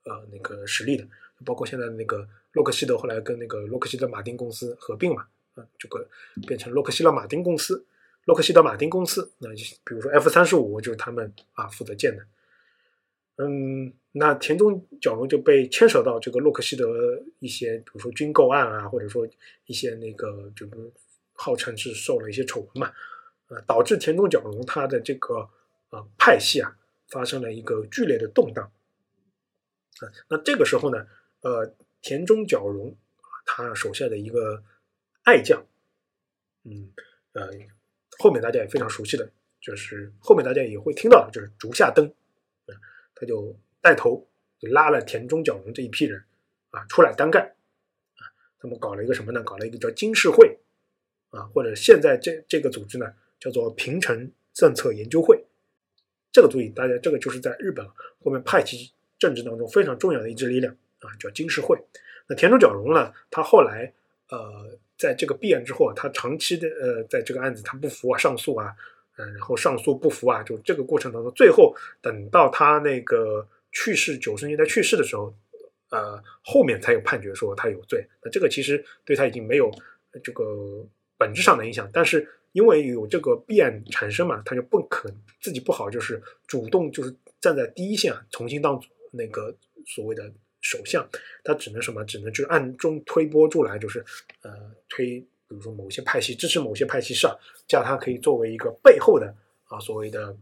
[0.05, 1.07] 呃那个实力的。
[1.45, 6.09] 包括现在那个洛克希德后来跟那个洛克希德马丁公司合并嘛，啊，这个
[6.47, 7.85] 变成洛克希德马丁公司。
[8.25, 12.27] 洛克希德马丁公司，那比如说 F 三十五就是他们啊负责建的。
[13.37, 19.25] 嗯，那田中角荣就被牵扯到这个洛克希德一些，比如说军购案啊，或者说
[19.67, 20.91] 一些那个这个
[21.35, 22.91] 号称是受了一些丑闻嘛，
[23.47, 25.49] 呃，导致田中角荣他的这个
[25.91, 26.77] 呃派系啊
[27.09, 28.65] 发生了一个剧烈的动荡。
[30.01, 31.07] 啊，那这个时候呢，
[31.41, 32.97] 呃，田中角荣，
[33.45, 34.63] 他手下的一个
[35.23, 35.65] 爱将，
[36.65, 36.93] 嗯，
[37.33, 37.51] 呃，
[38.19, 39.31] 后面大家也非常熟悉的，
[39.61, 42.13] 就是后面大家也会听到的，就是竹下登。
[43.19, 44.29] 他就带头
[44.59, 46.23] 就拉了田中角荣这一批人
[46.69, 47.43] 啊出来单干
[48.17, 48.21] 啊，
[48.59, 49.43] 他们搞了一个什么呢？
[49.43, 50.59] 搞了一个叫金世会
[51.31, 55.47] 啊，或者现在这这个组织呢叫做平成政策研究会。
[56.31, 57.89] 这个注意，大家这个就是在日本
[58.23, 60.77] 后面派系政治当中非常重要的一支力量
[61.19, 61.79] 叫金氏会。
[62.29, 63.93] 那田中角荣呢，他后来
[64.31, 68.75] 呃在这个弊案之后啊，他长期的呃在这个案子他不服啊，上诉啊。
[69.19, 75.35] 嗯，然后上诉不服啊，就这个过程当中，最后等到他那个去世九十年代去世的时候，
[75.89, 78.07] 呃，后面才有判决说他有罪。
[78.23, 79.71] 那这个其实对他已经没有
[80.23, 80.87] 这个
[81.17, 88.79] 本质上的影响，但是因为有这个弊案产生嘛，他就不可自己不好，就是主动就是站在第一线啊，重新当
[89.13, 90.31] 那个所谓的
[90.71, 91.09] 首相，
[91.45, 94.05] 他只能什么，只能就是暗中推波助澜，就是
[94.43, 94.51] 呃
[94.89, 95.25] 推。
[95.49, 97.33] 比如说某些派系支持某些派系上，
[97.69, 99.33] 这样他可以作为一个背后的
[99.69, 100.37] 啊所谓的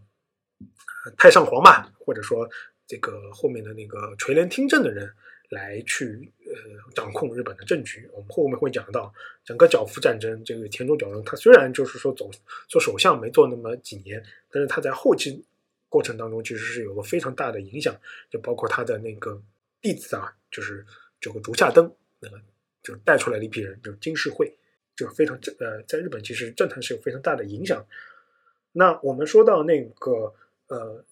[1.19, 2.49] 太上皇嘛，或者说
[2.87, 5.13] 这个后面的那个垂帘听政的人
[5.51, 6.55] 来去呃
[6.95, 8.09] 掌控日本的政局。
[8.15, 9.13] 我们后面会讲到
[9.45, 12.31] 整个角福战争，这个田中角荣他虽然就是说走
[12.67, 15.45] 做首相没做那么几年，但是他在后期
[15.91, 17.95] 过程当中其实是有个非常大的影响，
[18.31, 19.39] 就包括他的那个
[19.85, 20.85] 弟子啊，就是
[21.21, 22.41] 这个竹下登，那个
[22.83, 24.57] 就带出来了一批人，就是金世会。
[24.97, 27.85] 就非常呃，在日本其实政坛是有非常大的影响。
[28.71, 30.33] 那我们说到那个
[30.69, 31.05] 呃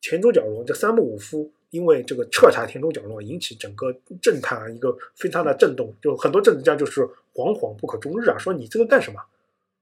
[0.00, 9.22] 田中角荣这三木武夫，因为这个彻查田中角荣引起整个政坛一个非常大的震动，就很多政治家就是惶惶不可终日啊，说你这个干什么？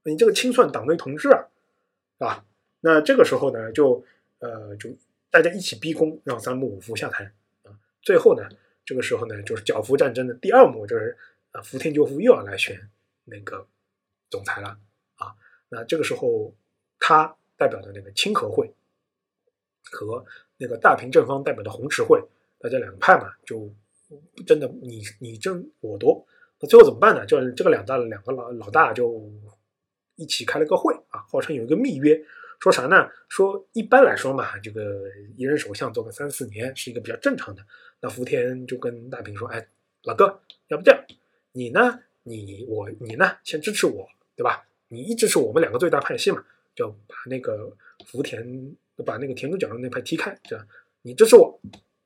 [0.02, 1.48] 你这个清算党内同志啊，
[2.18, 2.44] 啊，
[2.80, 4.04] 那这个时候呢，就
[4.40, 4.90] 呃就
[5.30, 7.32] 大家一起逼宫，让三木武夫下台。
[8.06, 8.48] 最后呢，
[8.84, 11.18] 这个时候呢，就是角福战争的第二幕，就是
[11.50, 12.88] 呃福田赳夫又要来选。
[13.28, 13.66] 那个
[14.30, 14.78] 总裁了
[15.16, 15.34] 啊，
[15.68, 16.54] 那这个时候
[17.00, 18.72] 他代表的那个清和会
[19.90, 20.24] 和
[20.56, 22.22] 那个大平正方代表的红池会，
[22.60, 23.68] 大家两派嘛，就
[24.46, 26.24] 真的你你争我夺，
[26.60, 27.26] 那最后怎么办呢？
[27.26, 29.28] 就是这个两大两个老老大就
[30.14, 32.24] 一起开了个会啊，号称有一个密约，
[32.60, 33.08] 说啥呢？
[33.28, 35.02] 说一般来说嘛，这个
[35.36, 37.64] 一任首相做个三四年是一个比较正常的。
[38.00, 39.66] 那福田就跟大平说：“哎，
[40.04, 41.04] 老哥，要不这样，
[41.52, 43.36] 你呢？”你我你呢？
[43.44, 44.04] 先支持我，
[44.34, 44.66] 对吧？
[44.88, 46.44] 你一支持我们两个最大派系嘛，
[46.74, 47.72] 就把那个
[48.04, 50.66] 福田，把那个田中角荣那派踢开，这样
[51.02, 51.60] 你支持我，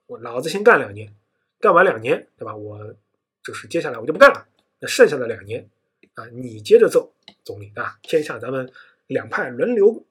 [0.08, 1.10] 我老子先干两年，
[1.58, 2.54] 干完两年，对吧？
[2.54, 2.94] 我
[3.42, 4.46] 就是接下来我就不干了，
[4.80, 5.66] 那剩下的两年
[6.12, 8.70] 啊，你接着做总理啊，天下咱们
[9.06, 10.04] 两派轮流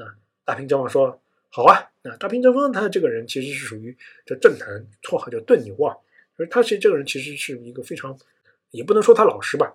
[0.00, 0.16] 啊。
[0.44, 1.20] 大平正方说
[1.50, 5.96] 好啊，那大平正方他这个人其实是属于这政坛绰号叫钝牛啊，
[6.36, 8.18] 而他其实这个人其实是一个非常。
[8.72, 9.74] 也不能说他老实吧，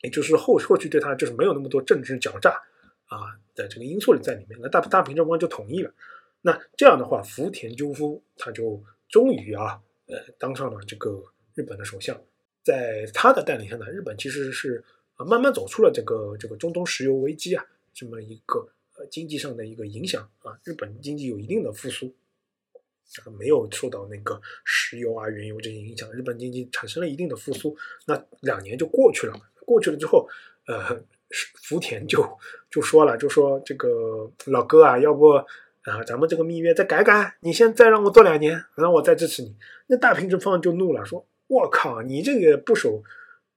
[0.00, 2.58] 也就是后后续对他就是没有那么多政治狡诈
[3.04, 4.58] 啊的这个因素在里面。
[4.62, 5.92] 那大大平正方就同意了。
[6.40, 11.22] 那这样的话，福田赳夫他就终于啊，呃，当上了这个
[11.54, 12.18] 日本的首相。
[12.62, 14.82] 在他的带领下呢，日本其实是
[15.16, 18.66] 啊慢慢走出了这个这个中东石油危机啊这么一个
[19.10, 22.14] 经济上的一个影响啊，日本经济有一定的复苏。
[23.38, 27.76] 没有受到那个石油啊、原油这些影响，日本经济产生了一定的复苏。
[28.06, 29.34] 那两年就过去了，
[29.64, 30.26] 过去了之后，
[30.66, 31.00] 呃，
[31.62, 32.26] 福田就
[32.70, 39.54] 就说了，就说这个老哥啊，要不啊，咱们这个蜜月再改改，你先再让我做两年，然后我再支持你。
[39.86, 43.04] 那大平正方就怒了，说：“我靠，你这个不守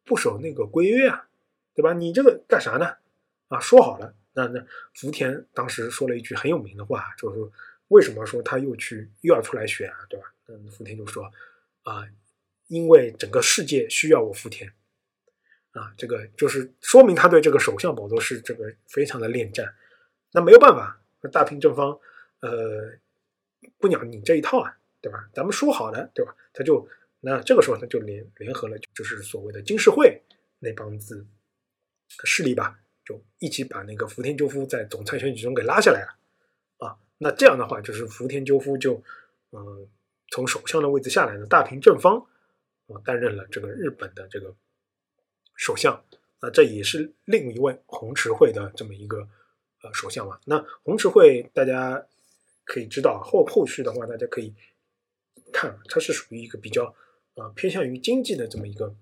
[0.04, 1.30] 不守那个规约啊，
[1.74, 1.94] 对吧？
[1.94, 2.98] 你这个干啥呢？
[3.48, 4.64] 啊，说好了，那那
[4.94, 7.52] 福田当时说了一句很有名的话，就是
[7.88, 10.32] 为什么说他又去又要出来选啊，对吧？
[10.48, 11.26] 嗯，福田就说
[11.82, 12.08] 啊，
[12.68, 14.72] 因为整个世界需要我福田
[15.72, 19.74] 啊，这个就是说明他对这个首相宝座是这个非常的恋战。
[20.34, 22.00] 那没有办法，大平正方
[22.42, 22.94] 呃
[23.80, 25.28] 不鸟你这一套啊，对吧？
[25.34, 26.36] 咱们说好的，对吧？
[26.54, 26.88] 他就
[27.22, 30.22] 那这个时候他就联联合了，就是所谓的金世会
[30.60, 31.26] 那帮子
[32.24, 32.80] 势力吧。
[33.08, 39.02] 就一起把那个福田赳夫在总裁选举中给拉下来了，啊，那这样的话，就是福田赳夫就，
[39.52, 39.88] 嗯，
[40.30, 42.20] 从首相的位置下来呢，大平正方
[42.88, 44.54] 啊担任了这个日本的这个
[45.56, 46.04] 首相，
[46.42, 49.26] 那这也是另一位红池会的这么一个
[49.84, 50.38] 呃首相嘛。
[50.44, 52.06] 那红池会大家
[52.66, 54.54] 可以知道后后续的话，大家可以
[55.54, 56.94] 看，它是属于一个比较
[57.36, 58.94] 呃偏向于经济的这么一个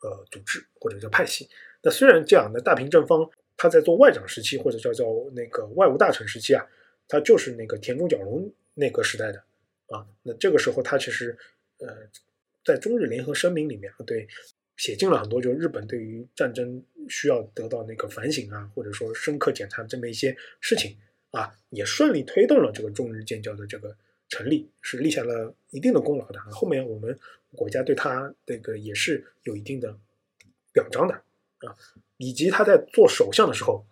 [0.00, 1.50] 呃组织或者叫派系。
[1.86, 5.04] 那虽然这样，那大平正方他在做外长时期，或者叫叫
[5.36, 6.66] 那个外务大臣时期啊，
[7.06, 9.38] 他就是那个田中角荣那个时代的
[9.86, 10.04] 啊。
[10.24, 11.38] 那这个时候他其实
[11.78, 11.96] 呃，
[12.64, 14.26] 在中日联合声明里面对
[14.76, 20.96] 写进了很多，就日本对于战争需要得到那个反省啊，或者说深刻检查这么一些事情
[21.30, 23.96] 啊，也顺利推动了这个中日建交的这个
[24.28, 26.40] 成立，是立下了一定的功劳的。
[26.50, 27.16] 后面我们
[27.54, 29.96] 国家对他这个也是有一定的
[30.72, 31.22] 表彰的。
[31.66, 31.76] 啊，
[32.16, 33.84] 以及他在做首相的时候，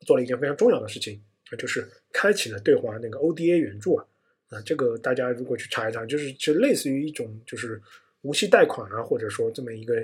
[0.00, 4.06] 做了一件非常重要的事情，那就是开启了对华那个 ODA 援助啊，
[4.48, 7.80] 啊，这个大家如果去查一查，就是其实类似于一种就是
[8.22, 9.94] 无息贷款啊，或者说这么一个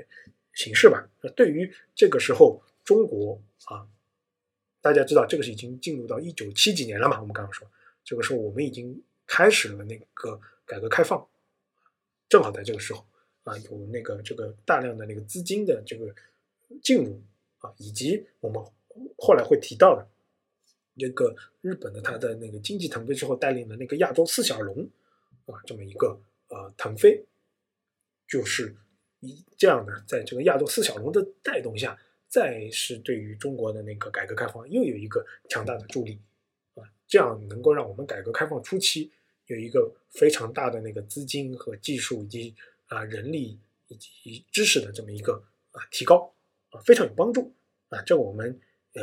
[0.55, 1.09] 形式吧。
[1.23, 3.87] 那对于这个时候中国啊，
[4.81, 7.21] 大家知道这个是已经进入到一九七几年了嘛？
[7.21, 7.67] 我们刚刚说，
[8.05, 11.27] 这个时候我们已经开始了那个改革开放，
[12.29, 13.05] 正好在这个时候
[13.45, 16.15] 啊，有那个这个大量的那个资金的这个。
[16.83, 17.21] 进入
[17.59, 18.63] 啊，以及我们
[19.19, 20.07] 后来会提到的
[20.99, 24.89] 这个日本的它的那个经济腾飞之后带领的那个亚洲四小龙
[25.47, 27.25] 啊，这么一个呃腾飞，
[28.27, 28.75] 就是
[29.21, 31.99] 一这样的在这个亚洲四小龙的带动下，
[32.29, 36.19] 再是对于中国的那个改革开放又有一个强大的助力
[36.75, 39.11] 啊，这样能够让我们改革开放初期
[39.47, 42.55] 有一个非常大的那个资金和技术以及
[42.87, 43.59] 啊人力
[43.89, 46.33] 以及知识的这么一个啊提高。
[46.71, 47.53] 啊非常有帮助
[47.89, 48.03] 啊！
[48.03, 48.59] 这我们
[48.95, 49.03] 呃，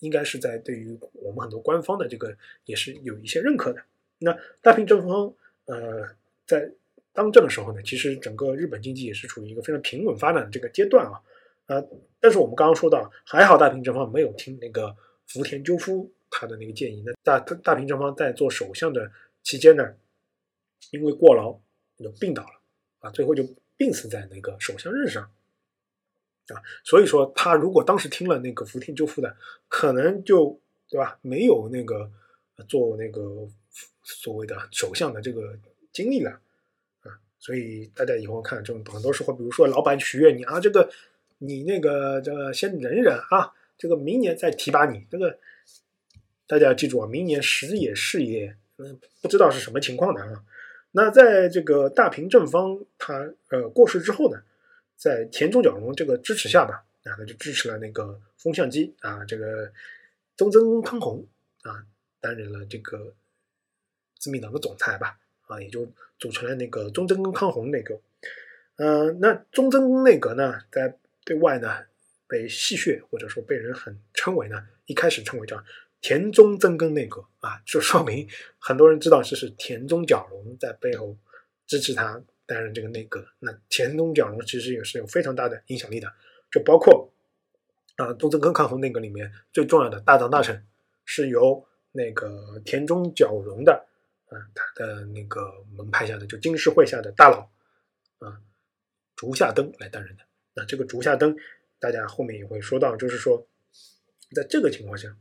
[0.00, 3.82] 应该是在对于我们很多官方的这个也是有一些认可的。
[4.18, 5.34] 那大平正方
[5.66, 6.08] 呃
[6.46, 6.72] 在
[7.12, 11.20] 当政的时候呢，其实整个日本经济也是处于一个非常平稳发展的这个阶段啊
[11.66, 11.82] 啊！
[12.20, 17.02] 但是我们刚刚说到，还好大平正方没有听那个福田赳夫他的那个建议。
[17.04, 19.10] 那大大平正方在做首相的
[19.42, 19.94] 期间呢，
[20.90, 21.58] 因为过劳
[21.98, 22.60] 就病倒了
[23.00, 23.42] 啊，最后就
[23.76, 25.30] 病死在那个首相任上。
[26.48, 29.36] 啊，所以说他如果当时听了那个福田赳夫的，
[29.68, 32.10] 可能就对吧，没有那个
[32.66, 33.46] 做那个
[34.02, 35.56] 所谓的首相的这个
[35.92, 36.32] 经历了
[37.02, 37.14] 啊。
[37.38, 40.90] 所以大家以后看这种很多时候，比如说老板许愿你啊，这个
[41.38, 45.06] 你那个这先忍忍啊，这个明年再提拔你。
[45.08, 45.38] 这个
[46.48, 50.42] 大家记住啊，明年时也事也，嗯，不知道是什么情况的啊。
[50.90, 54.42] 那在这个大平正方他呃过世之后呢？
[55.00, 59.72] 在田中角荣这个支持下吧，啊，他就支持了那个风向机啊，这个
[60.36, 61.26] 中曾康弘
[61.62, 61.86] 啊，
[62.20, 63.14] 担任了这个
[64.18, 67.98] 自民党的总裁吧，啊，也就组成了那个中曾康弘内阁。
[68.76, 71.78] 呃，那中曾内阁呢，在对外呢
[72.28, 75.64] 被戏谑，或者说被人很称为呢，一开始称为叫
[76.02, 78.28] 田中曾根内阁啊，就说明
[78.58, 81.16] 很多人知道这是田中角荣在背后
[81.66, 82.22] 支持他。
[82.50, 86.12] 担任这个内阁，那田中角荣其实也是有非常大的影响力的，
[86.50, 87.08] 就包括
[87.94, 90.66] 啊，东曾根抗衡内阁里面最重要的大藏大臣
[91.04, 93.86] 是由那个田中角荣的
[94.26, 97.48] 啊，他的那个门派下的就金氏会下的大佬
[98.18, 98.42] 啊，
[99.14, 100.24] 竹下登来担任的。
[100.52, 101.36] 那这个竹下登，
[101.78, 103.46] 大家后面也会说到，就是说，
[104.34, 105.16] 在这个情况下，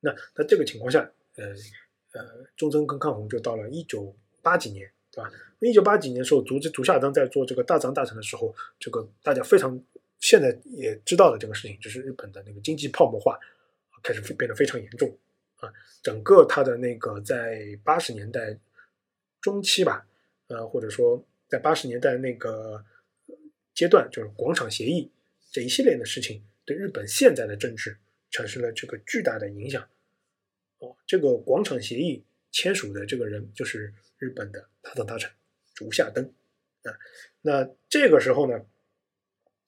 [0.00, 1.00] 那在这个情况下，
[1.36, 1.48] 呃
[2.12, 4.90] 呃，中曾根抗衡就到了一九八几年。
[5.12, 5.30] 对吧？
[5.58, 9.78] 一九八几年的时候，竹竹下登在做这个大藏大臣的时候，这个大家非常
[10.20, 13.38] 现在也知道的这个事情，就是日本的那个经济泡沫化
[14.04, 15.18] 开始变得非常严重
[15.56, 15.68] 啊。
[16.00, 18.56] 整个他的那个在八十年代
[19.40, 20.06] 中期吧，
[20.46, 22.84] 呃，或者说在八十年代那个
[23.74, 25.10] 阶段，就是广场协议
[25.50, 27.98] 这一系列的事情，对日本现在的政治
[28.30, 29.86] 产生了这个巨大的影响。
[30.78, 33.92] 哦，这个广场协议签署的这个人就是。
[34.20, 35.28] 日本的大藏大臣
[35.74, 36.32] 竹下登
[36.84, 36.94] 啊，
[37.40, 38.64] 那这个时候呢，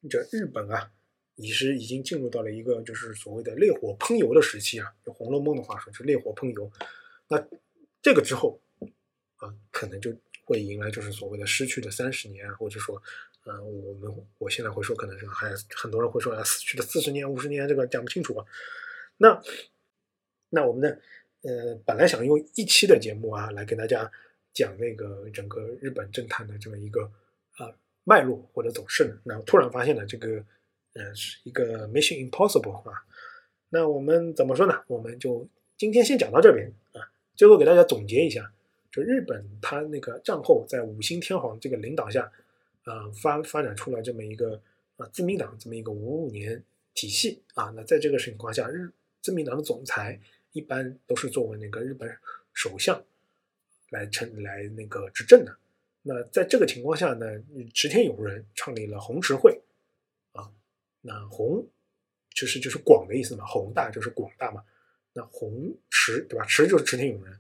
[0.09, 0.93] 这日本啊
[1.35, 6.71] 已是已经进入到了一个就是所谓的烈火烹油的时期啊，用《红楼梦》的话说是烈火烹油。
[7.29, 7.43] 那
[8.03, 8.61] 这个之后
[9.37, 13.03] 啊，可能就会迎来就是所谓的失去的三十年，或者说，
[13.45, 18.45] 呃，我们我现在会说可能是还很多人会说啊，死去的四十年、五十年，这个讲不清楚啊。
[19.17, 19.43] 那
[20.51, 20.97] 那我们呢，
[21.43, 24.13] 呃，本来想用一期的节目啊来跟大家
[24.53, 27.11] 讲那个整个日本政坛的这么一个
[27.57, 27.73] 啊
[28.05, 30.45] 脉络或者走势，然后突然发现了这个。
[30.95, 32.93] 呃，是一个 Mission Impossible 啊。
[33.71, 34.79] 那我们怎么说呢？
[34.89, 35.49] 我们就
[35.79, 37.01] 今天先讲到这边啊。
[37.35, 38.53] 最后给大家总结一下，
[38.91, 42.31] 就日本它那个战后在五星天皇这个领导下，
[42.83, 44.61] 啊发发展出了这么一个
[44.99, 47.73] 啊自民党这么一个五五年体系啊。
[47.75, 48.91] 那在这个情况下，日
[49.23, 50.21] 自民党的总裁
[50.53, 52.15] 一般都是作为那个日本
[52.53, 53.03] 首相
[53.93, 55.57] 来称来那个执政的。
[56.03, 57.27] 那在这个情况下呢，
[57.73, 59.63] 池田勇人创立了红池会。
[60.33, 60.51] 啊
[61.03, 61.69] 那红
[62.31, 64.65] 就是就是广的意思嘛，宏大就是广大嘛。
[65.13, 66.45] 那红池对吧？
[66.47, 67.39] 池就是池田勇人。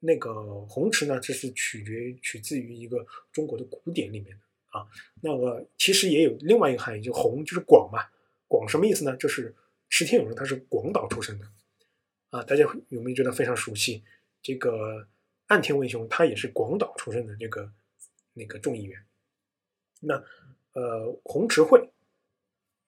[0.00, 4.42] 那个红池呢，这是取决取自于一个中国的古典里面的
[4.78, 4.86] 啊。
[5.22, 8.04] 那个其实也有另外一个含义，就红就是广嘛。
[8.46, 9.16] 广什么意思呢？
[9.16, 9.54] 就是
[9.88, 11.46] 池田勇人他是广岛出生的
[12.30, 12.42] 啊。
[12.42, 14.02] 大家有没有觉得非常熟悉？
[14.40, 15.06] 这个
[15.48, 17.70] 岸田文雄他也是广岛出生的这个
[18.32, 19.04] 那个众议员。
[20.00, 20.24] 那
[20.72, 21.90] 呃，红池会。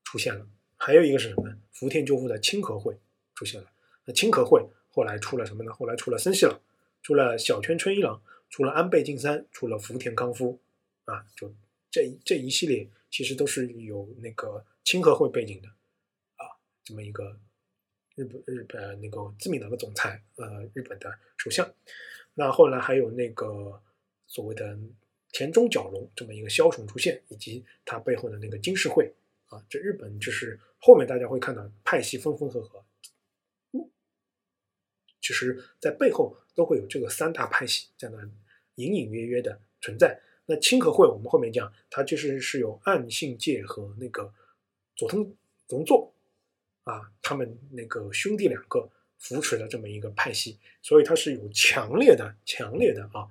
[0.03, 0.45] 出现了，
[0.77, 1.57] 还有一个是什么呢？
[1.71, 2.99] 福田赳夫的清和会
[3.33, 3.71] 出现了。
[4.05, 5.73] 那清和会后来出了什么呢？
[5.73, 6.61] 后来出了森西朗，
[7.01, 10.59] 出了小泉纯一郎，出了安倍晋三，出了福田康夫，
[11.05, 11.55] 啊，就
[11.93, 17.39] 这这一系列其实都是有那个清和会背景的，啊，这么一个
[18.17, 21.73] 日本日本那个自民党的总裁，呃，日本的首相。
[22.35, 23.83] 那后来还有那个
[24.27, 24.79] 所谓的
[25.33, 29.13] 田中角荣这么一个枭雄出现，以及他背后的那个金氏会。
[29.49, 32.85] 啊，这日本就是后面大家会看到派系分分合合，
[35.21, 38.19] 其实，在背后都会有这个三大派系在那
[38.77, 40.21] 隐隐约约的存在。
[40.47, 44.33] 那清和会我们后面讲，它其实是有岸信介和那个
[44.95, 45.37] 佐藤
[45.69, 46.15] 荣作
[46.85, 48.89] 啊，他们那个兄弟两个
[49.21, 53.29] 扶持的这么一个派系，所以它是有强烈的、强烈的啊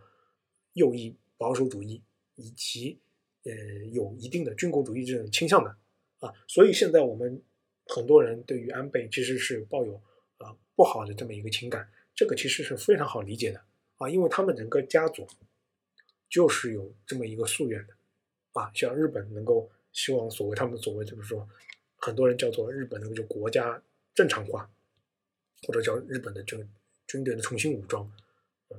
[0.74, 2.02] 右翼保守主义
[2.36, 2.98] 以及
[3.44, 3.52] 呃
[3.92, 5.76] 有一定的军国主义这种倾向的。
[6.20, 7.42] 啊，所以现在我们
[7.86, 9.96] 很多人对于安倍其实是抱有
[10.38, 13.62] 啊不好的这么一个情感，这个其实是非常好理解的
[13.98, 15.26] 啊，因为他们整个家族
[16.30, 17.94] 就是有这么一个夙愿的
[18.52, 21.48] 啊，像日本能够希望所谓他们所谓就是说，
[21.96, 23.82] 很多人叫做日本那个就国家
[24.14, 24.70] 正常化，
[25.68, 26.66] 或者叫日本的这个
[27.08, 28.12] 军队的重新武装，
[28.70, 28.78] 嗯，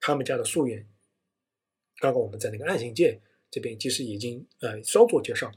[0.00, 0.86] 他们家的夙愿，
[1.98, 3.20] 刚刚我们在那个岸信介
[3.50, 5.52] 这边其实已经呃稍作介绍。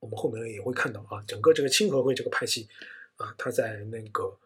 [0.00, 2.68] 我们后面也会看到啊，整个这个清和会这个派系
[3.14, 4.36] 啊，它在那个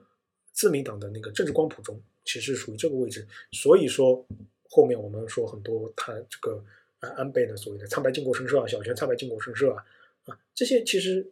[0.53, 3.27] 自民党的那个政治光谱中，其实属于这个位置。
[3.53, 4.23] 所以说，
[4.69, 6.63] 后面我们说很多他这个
[6.99, 9.83] 啊安倍的所谓的参拜靖国神社啊，小泉参拜靖国神社啊，
[10.27, 11.27] 啊这些其实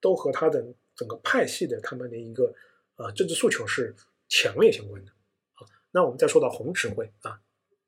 [0.00, 0.66] 都和他的
[0.96, 2.52] 整个派系的他们的一个
[2.98, 3.96] 啊政治诉求是
[4.28, 5.10] 强烈相关的。
[5.54, 7.40] 啊，那我们再说到红池会啊，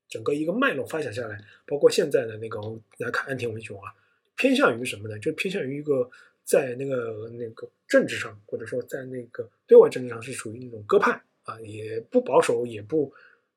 [0.09, 2.59] 整个一个脉络发展下来，包括现在的那个
[2.97, 3.95] 来看安田文雄啊。
[4.37, 5.19] 偏向于什么呢？
[5.19, 6.11] 就偏向于一个
[6.45, 13.13] 在那个那个政治上，或者说在那个对外政治上是属于那种鸽派啊，也不保守，也不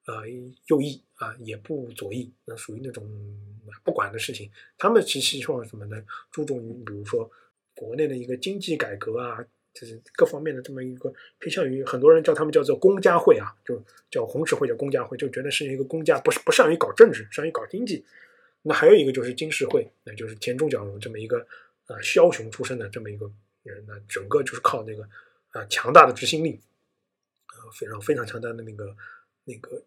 [0.07, 0.27] 呃
[0.67, 3.09] 右翼啊，也不左翼，那属于那种
[3.81, 4.51] 不管的事情。
[4.77, 6.03] 他们其实希望什么呢？
[6.29, 7.31] 注重于比如说
[7.73, 9.37] 国内的一个经济改革啊，
[9.73, 18.05] 就是各方面的这么一个偏向于很多人叫他们叫做公家会啊，就叫红十会叫公家会，就觉得是一个公家，不是不善于搞政治，善于搞经济。
[18.61, 21.45] 那还有一个就是金世会，那就是田中角荣这么一个
[21.87, 23.29] 呃枭雄出身的这么一个
[23.63, 25.03] 人，那整个就是靠那个
[25.49, 26.61] 啊强大的执行力，
[27.47, 28.95] 呃非常非常强大的那个
[29.43, 29.83] 那个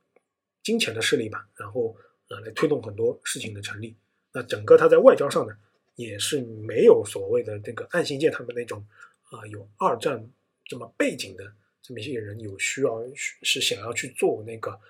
[0.63, 1.97] 金钱的势力吧，然后
[2.29, 3.97] 呃来推动很多事情的成立。
[4.33, 5.57] 那整个他在外交上呢，
[5.95, 8.85] 也是没有所谓的这个岸信介他们那种
[9.31, 10.31] 啊有二战
[10.65, 11.53] 这么背景的
[11.83, 14.81] 这么一些人有需要是想要去做那个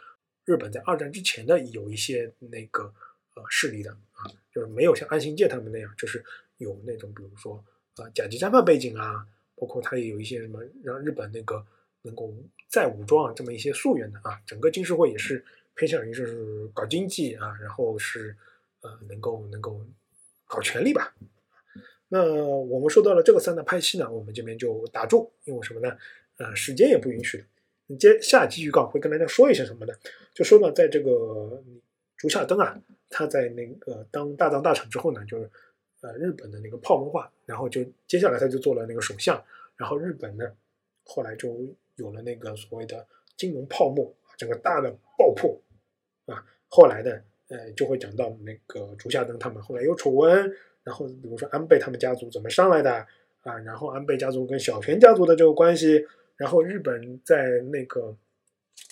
[0.45, 2.95] 日本在二战之前的有一些那个。
[3.39, 6.25] 呃，势力的啊，就是没有像安信介他们那样，就是
[6.57, 7.63] 有那种比如说
[7.97, 11.63] 啊甲级战犯背景啊，包括他也有一些什么让日本那个
[12.01, 12.35] 能够
[12.71, 14.41] 再武装啊这么一些溯源的啊。
[14.47, 18.35] 整个金世会也是偏向于就是搞经济啊，然后是
[18.81, 19.87] 呃能够能够
[20.47, 21.15] 搞权力吧。
[22.09, 25.97] 那我们说到了这个三大派系呢，我们这边就打住，因为什么呢？
[26.39, 27.45] 呃，时间也不允许。
[27.99, 29.93] 接下集预告会跟大家说一些什么呢？
[30.35, 31.63] 就说呢，在这个
[32.17, 32.81] 竹下登啊。
[33.09, 35.49] 他在那个当大藏大臣之后呢，就是
[36.01, 39.41] 呃日本的那个泡沫化，然后就接下来他就做了那个首相，
[39.77, 40.45] 然后日本呢
[41.05, 41.57] 后来就
[41.95, 45.57] 有了那个所谓的金融泡沫，整个大的爆破
[46.27, 47.13] 啊，后来呢
[47.47, 50.53] 呃就会讲到那个竹下登他们后来有丑闻，
[50.87, 53.07] 然后比如说安倍他们家族怎么上来的
[53.43, 56.07] 啊，然后安倍家族跟小泉家族的这个关系，
[56.39, 58.17] 然后日本在那个。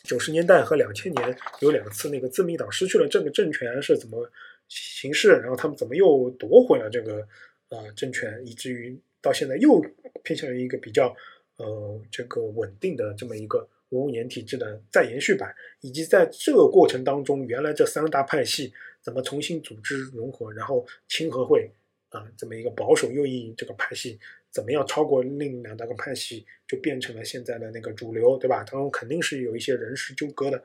[0.03, 4.31] 九十年代和两千年有两次那个自民党失去了这个政权是怎么
[4.69, 7.27] 形式，然后他们怎么又夺回了这个
[7.71, 9.83] 呃政权，以至于到现在又
[10.23, 11.15] 偏向于一个比较
[11.57, 18.73] 呃这个稳定的这么一个五五年体制的再延续版，以及在这个过程当中，原来这三大派系
[19.03, 21.71] 怎么重新组织融合，然后清和会
[22.15, 24.19] 啊这么一个保守右翼这个派系。
[24.55, 28.59] 怎么样超过另两大个派系，就变成了现在的那个主流，对吧？
[28.59, 30.63] 当中肯定是有一些人事纠葛的，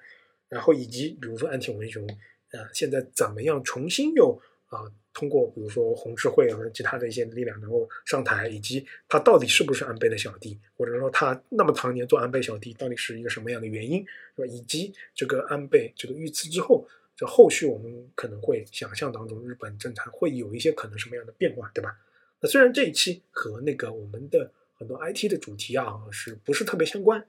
[0.47, 2.07] 然后以及比如说安田文雄，
[2.51, 14.45] 啊，现在怎么样重新又啊通过比如说红智慧和其他的一些力量能够上台，以及他到底是不是安倍的小弟，或者说他那么常年做安倍小弟，到底是一个什么样的原因，是吧？
[14.45, 16.87] 以及这个安倍这个遇刺之后，
[17.19, 21.93] 这后续我们可能会想象当中日本政坛会有一些可能什么样的变化，对吧？
[22.39, 27.19] 那虽然这一期和那个我们的很多 IT 的主题啊是不是特别相关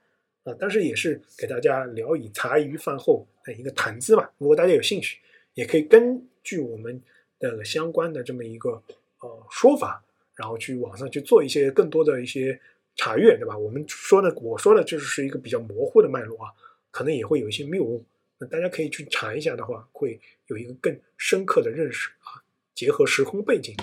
[0.45, 4.33] 啊，但是也是给大家聊以茶余饭后的一个谈资吧。
[4.39, 5.19] 如果大家有兴趣，
[5.55, 7.03] 也可以根据我们
[7.41, 8.81] 的相关的这么一个
[9.19, 10.05] 呃说法，
[10.37, 12.61] 然后去网上去做一些更多的一些
[12.95, 13.59] 查阅，对吧？
[13.59, 16.53] 我们说的，我说的就是一个比较模糊的脉络啊，
[16.93, 18.05] 可能也会有一些谬误。
[18.41, 22.43] 那大家可以去查一下的话，会有一个更深刻的认识啊，
[22.75, 23.77] 结合时空背景。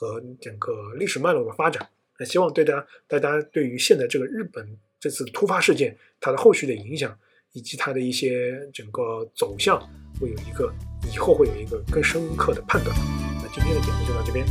[0.00, 1.88] 和整个历史脉络的发展，
[2.20, 4.64] 那希望对大家，大家对于现在这个日本
[5.00, 7.18] 这次突发事件，它的后续的影响，
[7.50, 9.76] 以及它的一些整个走向，
[10.20, 10.72] 会有一个
[11.12, 12.96] 以后会有一个更深刻的判断。
[13.42, 14.46] 那今天的节目就到这边，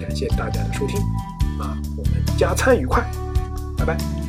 [0.00, 0.96] 感谢大家的收听，
[1.60, 3.04] 啊，我们加餐愉快，
[3.76, 4.25] 拜拜。